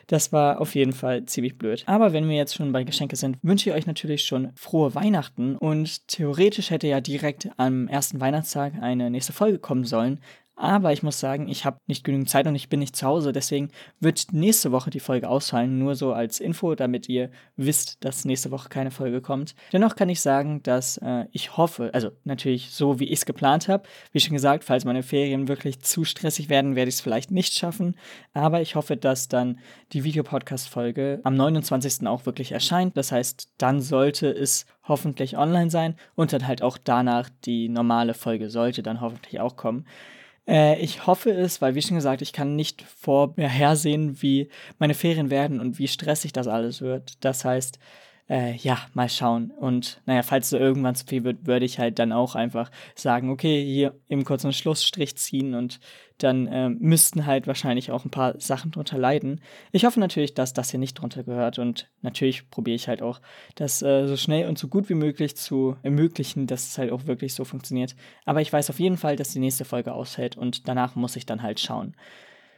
das 0.07 0.33
war 0.33 0.61
auf 0.61 0.75
jeden 0.75 0.93
Fall 0.93 1.27
ziemlich 1.27 1.59
blöd. 1.59 1.85
Aber 1.87 2.13
wenn 2.13 2.29
wir 2.29 2.37
jetzt 2.37 2.55
schon 2.55 2.73
bei 2.73 2.85
Geschenke 2.85 3.17
sind, 3.17 3.39
wünsche 3.43 3.71
ich 3.71 3.77
euch 3.77 3.87
natürlich 3.87 4.25
schon 4.25 4.53
frohe 4.55 4.95
Weihnachten. 4.95 5.57
Und 5.57 6.09
theoretisch 6.09 6.71
hätte 6.71 6.89
ja 6.89 7.01
direkt 7.01 7.49
am 7.57 7.89
ersten 7.89 8.21
Weihnachtstag 8.21 8.75
eine 8.81 9.11
nächste 9.11 9.33
Folge 9.33 9.59
kommen 9.59 9.85
sollen, 9.85 10.21
aber 10.55 10.93
ich 10.93 11.03
muss 11.03 11.19
sagen, 11.19 11.49
ich 11.49 11.65
habe 11.65 11.79
nicht 11.87 12.05
genügend 12.05 12.29
Zeit 12.29 12.47
und 12.47 12.55
ich 12.55 12.69
bin 12.69 12.81
nicht 12.81 12.95
zu 12.95 13.07
Hause. 13.07 13.33
Deswegen 13.33 13.71
wird 14.01 14.33
nächste 14.33 14.71
Woche 14.71 14.91
die 14.91 15.01
Folge 15.01 15.29
ausfallen. 15.29 15.79
Nur 15.79 15.95
so 15.95 16.13
als 16.13 16.41
Info, 16.41 16.75
damit 16.75 17.09
ihr 17.09 17.31
wisst, 17.57 18.05
dass 18.05 18.25
nächste 18.25 18.51
Woche 18.51 18.69
keine 18.69 18.91
Folge 18.91 19.23
kommt. 19.23 19.55
Dennoch 19.73 19.97
kann 19.97 20.11
ich 20.11 20.21
sagen, 20.21 20.63
dass 20.63 20.99
äh, 20.99 21.25
ich 21.33 21.57
hoffe, 21.57 21.91
also 21.95 22.11
natürlich 22.25 22.71
so, 22.71 23.01
wie 23.01 23.07
ich 23.07 23.21
es 23.21 23.27
geplant 23.27 23.69
habe. 23.69 23.85
Wie 24.13 24.21
schon 24.21 24.35
gesagt, 24.35 24.65
falls 24.65 24.85
meine 24.85 25.03
Ferien 25.03 25.49
wirklich 25.49 25.81
zu 25.81 26.05
stressig 26.05 26.51
werden, 26.51 26.77
werde 26.77 26.91
ich 26.91 26.97
es 26.97 27.01
vielleicht 27.01 27.31
nicht 27.31 27.55
schaffen. 27.55 27.97
Aber 28.35 28.61
ich 28.61 28.75
hoffe, 28.75 28.97
dass 28.97 29.29
dann 29.29 29.59
die 29.93 30.05
Videopodcast-Folge 30.05 31.21
am 31.25 31.35
29. 31.35 32.07
auch 32.07 32.27
wirklich 32.27 32.53
erscheint. 32.53 32.97
Das 32.97 33.11
heißt, 33.11 33.49
dann 33.57 33.81
sollte 33.81 34.29
es 34.29 34.67
hoffentlich 34.85 35.39
online 35.39 35.71
sein 35.71 35.97
und 36.15 36.33
dann 36.33 36.47
halt 36.47 36.63
auch 36.63 36.77
danach 36.77 37.31
die 37.45 37.69
normale 37.69 38.15
Folge 38.15 38.51
sollte 38.51 38.83
dann 38.83 39.01
hoffentlich 39.01 39.41
auch 39.41 39.57
kommen. 39.57 39.87
Äh, 40.49 40.81
ich 40.81 41.07
hoffe 41.07 41.31
es, 41.31 41.61
weil 41.63 41.75
wie 41.75 41.83
schon 41.83 41.97
gesagt, 41.97 42.23
ich 42.23 42.33
kann 42.33 42.57
nicht 42.57 42.83
vorhersehen, 42.83 44.21
wie 44.23 44.49
meine 44.79 44.95
Ferien 44.95 45.31
werden 45.31 45.61
und 45.61 45.79
wie 45.79 45.89
stressig 45.89 46.33
das 46.33 46.49
alles 46.49 46.81
wird. 46.81 47.25
Das 47.25 47.45
heißt, 47.45 47.79
äh, 48.33 48.57
ja, 48.57 48.79
mal 48.95 49.11
schauen. 49.11 49.51
Und 49.51 50.01
naja, 50.07 50.23
falls 50.23 50.47
es 50.47 50.59
irgendwann 50.59 50.95
zu 50.95 51.05
viel 51.05 51.23
wird, 51.23 51.47
würde 51.47 51.67
ich 51.67 51.79
halt 51.79 51.99
dann 51.99 52.13
auch 52.13 52.35
einfach 52.35 52.71
sagen, 52.95 53.29
okay, 53.29 53.63
hier 53.63 53.95
im 54.09 54.25
kurzen 54.25 54.55
Schlussstrich 54.55 55.17
ziehen 55.19 55.55
und 55.55 55.81
dann 56.17 56.47
äh, 56.47 56.71
müssten 56.71 57.27
halt 57.27 57.47
wahrscheinlich 57.47 57.91
auch 57.91 58.07
ein 58.07 58.11
paar 58.11 58.41
Sachen 58.41 58.71
drunter 58.71 58.97
leiden. 58.97 59.43
Ich 59.71 59.85
hoffe 59.85 60.01
natürlich, 60.01 60.33
dass 60.33 60.55
das 60.55 60.71
hier 60.71 60.81
nicht 60.81 60.95
drunter 60.95 61.25
gehört 61.25 61.59
und 61.59 61.91
natürlich 62.01 62.49
probiere 62.49 62.77
ich 62.77 62.89
halt 62.89 63.03
auch, 63.03 63.21
das 63.57 63.83
äh, 63.83 64.07
so 64.07 64.17
schnell 64.17 64.49
und 64.49 64.57
so 64.57 64.69
gut 64.69 64.89
wie 64.89 64.95
möglich 64.95 65.37
zu 65.37 65.77
ermöglichen, 65.83 66.47
dass 66.47 66.69
es 66.69 66.79
halt 66.79 66.91
auch 66.91 67.07
wirklich 67.07 67.35
so 67.35 67.45
funktioniert. 67.45 67.95
Aber 68.25 68.41
ich 68.41 68.53
weiß 68.53 68.71
auf 68.71 68.81
jeden 68.81 68.97
Fall, 68.97 69.17
dass 69.17 69.33
die 69.35 69.41
nächste 69.41 69.67
Folge 69.67 69.93
aushält 69.93 70.39
und 70.39 70.69
danach 70.69 70.95
muss 70.95 71.17
ich 71.17 71.27
dann 71.27 71.43
halt 71.43 71.61
schauen. 71.61 71.95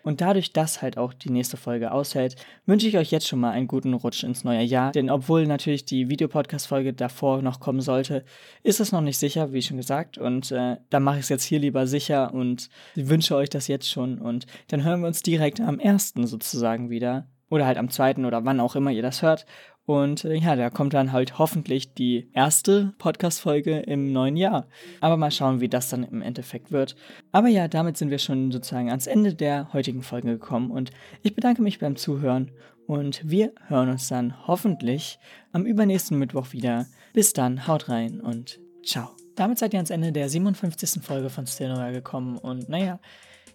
Und 0.05 0.21
dadurch, 0.21 0.53
dass 0.53 0.83
halt 0.83 0.99
auch 0.99 1.15
die 1.15 1.31
nächste 1.31 1.57
Folge 1.57 1.91
aushält, 1.91 2.37
wünsche 2.67 2.87
ich 2.87 2.99
euch 2.99 3.11
jetzt 3.11 3.27
schon 3.27 3.41
mal 3.41 3.51
einen 3.51 3.67
guten 3.67 3.95
Rutsch 3.95 4.23
ins 4.23 4.45
neue 4.45 4.63
Jahr. 4.63 4.93
Denn 4.93 5.11
obwohl 5.11 5.47
natürlich 5.47 5.87
die 5.87 6.11
Videopodcast-Folge 6.11 6.93
davor 6.93 7.41
noch 7.41 7.59
kommen 7.59 7.81
sollte, 7.81 8.25
ist 8.63 8.81
es 8.81 8.93
noch 8.93 9.01
nicht 9.01 9.19
sicher, 9.19 9.53
wie 9.53 9.63
schon 9.63 9.79
gesagt. 9.79 10.19
Und 10.19 10.53
äh, 10.53 10.77
da 10.91 11.01
mache 11.01 11.17
ich 11.17 11.23
es 11.23 11.31
jetzt 11.31 11.45
hier 11.45 11.59
lieber 11.59 11.87
sicher 11.87 12.33
und 12.35 12.69
wünsche 12.95 13.35
euch 13.35 13.49
das 13.49 13.67
jetzt 13.67 13.91
schon. 13.91 14.19
Und 14.19 14.47
dann 14.69 14.85
hören 14.85 15.01
wir 15.01 15.09
uns 15.09 15.23
direkt 15.23 15.61
am 15.61 15.81
ersten 15.81 16.27
sozusagen 16.27 16.91
wieder. 16.91 17.27
Oder 17.51 17.67
halt 17.67 17.79
am 17.79 17.91
zweiten 17.91 18.25
oder 18.25 18.45
wann 18.45 18.59
auch 18.59 18.75
immer 18.75 18.91
ihr 18.91 19.03
das 19.03 19.23
hört. 19.23 19.47
Und 19.87 20.25
äh, 20.25 20.35
ja, 20.35 20.57
da 20.57 20.71
kommt 20.71 20.95
dann 20.95 21.13
halt 21.13 21.39
hoffentlich 21.39 21.93
die 21.93 22.29
erste 22.33 22.95
Podcast-Folge 22.99 23.81
im 23.81 24.13
neuen 24.13 24.37
Jahr. 24.37 24.67
Aber 25.01 25.17
mal 25.17 25.31
schauen, 25.31 25.61
wie 25.61 25.69
das 25.69 25.91
dann 25.91 26.05
im 26.05 26.23
Endeffekt 26.23 26.73
wird. 26.73 26.97
Aber 27.33 27.49
ja, 27.49 27.69
damit 27.69 27.99
sind 27.99 28.11
wir 28.11 28.19
schon 28.19 28.51
sozusagen 28.51 28.89
ans 28.89 29.07
Ende 29.07 29.35
der 29.35 29.73
heutigen 29.73 30.03
Folge 30.03 30.29
gekommen. 30.29 30.71
Und 30.71 30.91
ich 31.23 31.35
bedanke 31.35 31.63
mich 31.63 31.79
beim 31.79 31.97
Zuhören. 31.97 32.51
Und 32.87 33.23
wir 33.25 33.53
hören 33.67 33.91
uns 33.91 34.09
dann 34.09 34.47
hoffentlich 34.47 35.19
am 35.53 35.67
übernächsten 35.67 36.19
Mittwoch 36.19 36.53
wieder. 36.53 36.87
Bis 37.13 37.33
dann, 37.33 37.67
haut 37.67 37.89
rein 37.89 38.21
und 38.21 38.61
ciao. 38.85 39.11
Damit 39.37 39.59
seid 39.59 39.73
ihr 39.73 39.79
ans 39.79 39.91
Ende 39.91 40.13
der 40.13 40.29
57. 40.29 41.03
Folge 41.03 41.29
von 41.29 41.47
Stillnowhere 41.47 41.93
gekommen. 41.93 42.39
Und 42.39 42.69
naja, 42.69 43.01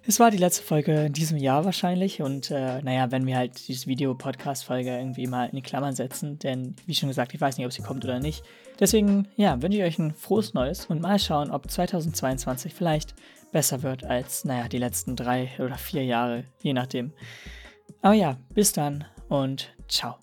es 0.10 0.20
war 0.20 0.32
die 0.32 0.38
letzte 0.38 0.64
Folge 0.64 1.06
in 1.06 1.14
diesem 1.14 1.38
Jahr 1.38 1.66
wahrscheinlich 1.66 2.24
und 2.24 2.50
äh, 2.50 2.82
naja, 2.82 3.12
wenn 3.12 3.28
wir 3.28 3.38
halt 3.38 3.68
diese 3.68 3.86
Video-Podcast-Folge 3.86 4.90
irgendwie 4.90 5.28
mal 5.28 5.46
in 5.46 5.56
die 5.56 5.62
Klammern 5.62 5.94
setzen, 5.94 6.40
denn 6.40 6.76
wie 6.88 6.96
schon 6.96 7.10
gesagt, 7.10 7.36
ich 7.36 7.40
weiß 7.40 7.58
nicht, 7.58 7.66
ob 7.68 7.72
sie 7.72 7.84
kommt 7.84 8.04
oder 8.06 8.20
nicht. 8.20 8.44
Deswegen, 8.80 9.28
ja, 9.36 9.62
wünsche 9.62 9.78
ich 9.78 9.84
euch 9.84 10.00
ein 10.00 10.16
frohes 10.16 10.56
Neues 10.56 10.88
und 10.88 11.00
mal 11.00 11.20
schauen, 11.20 11.52
ob 11.52 11.70
2022 11.70 12.74
vielleicht 12.74 13.14
besser 13.52 13.84
wird 13.84 14.04
als, 14.04 14.46
naja, 14.46 14.68
die 14.68 14.80
letzten 14.80 15.16
drei 15.16 15.52
oder 15.60 15.78
vier 15.78 16.04
Jahre, 16.04 16.44
je 16.64 16.74
nachdem. 16.74 17.14
Aber 18.02 18.16
ja, 18.16 18.38
bis 18.56 18.72
dann 18.72 19.06
und 19.28 19.76
ciao. 19.88 20.16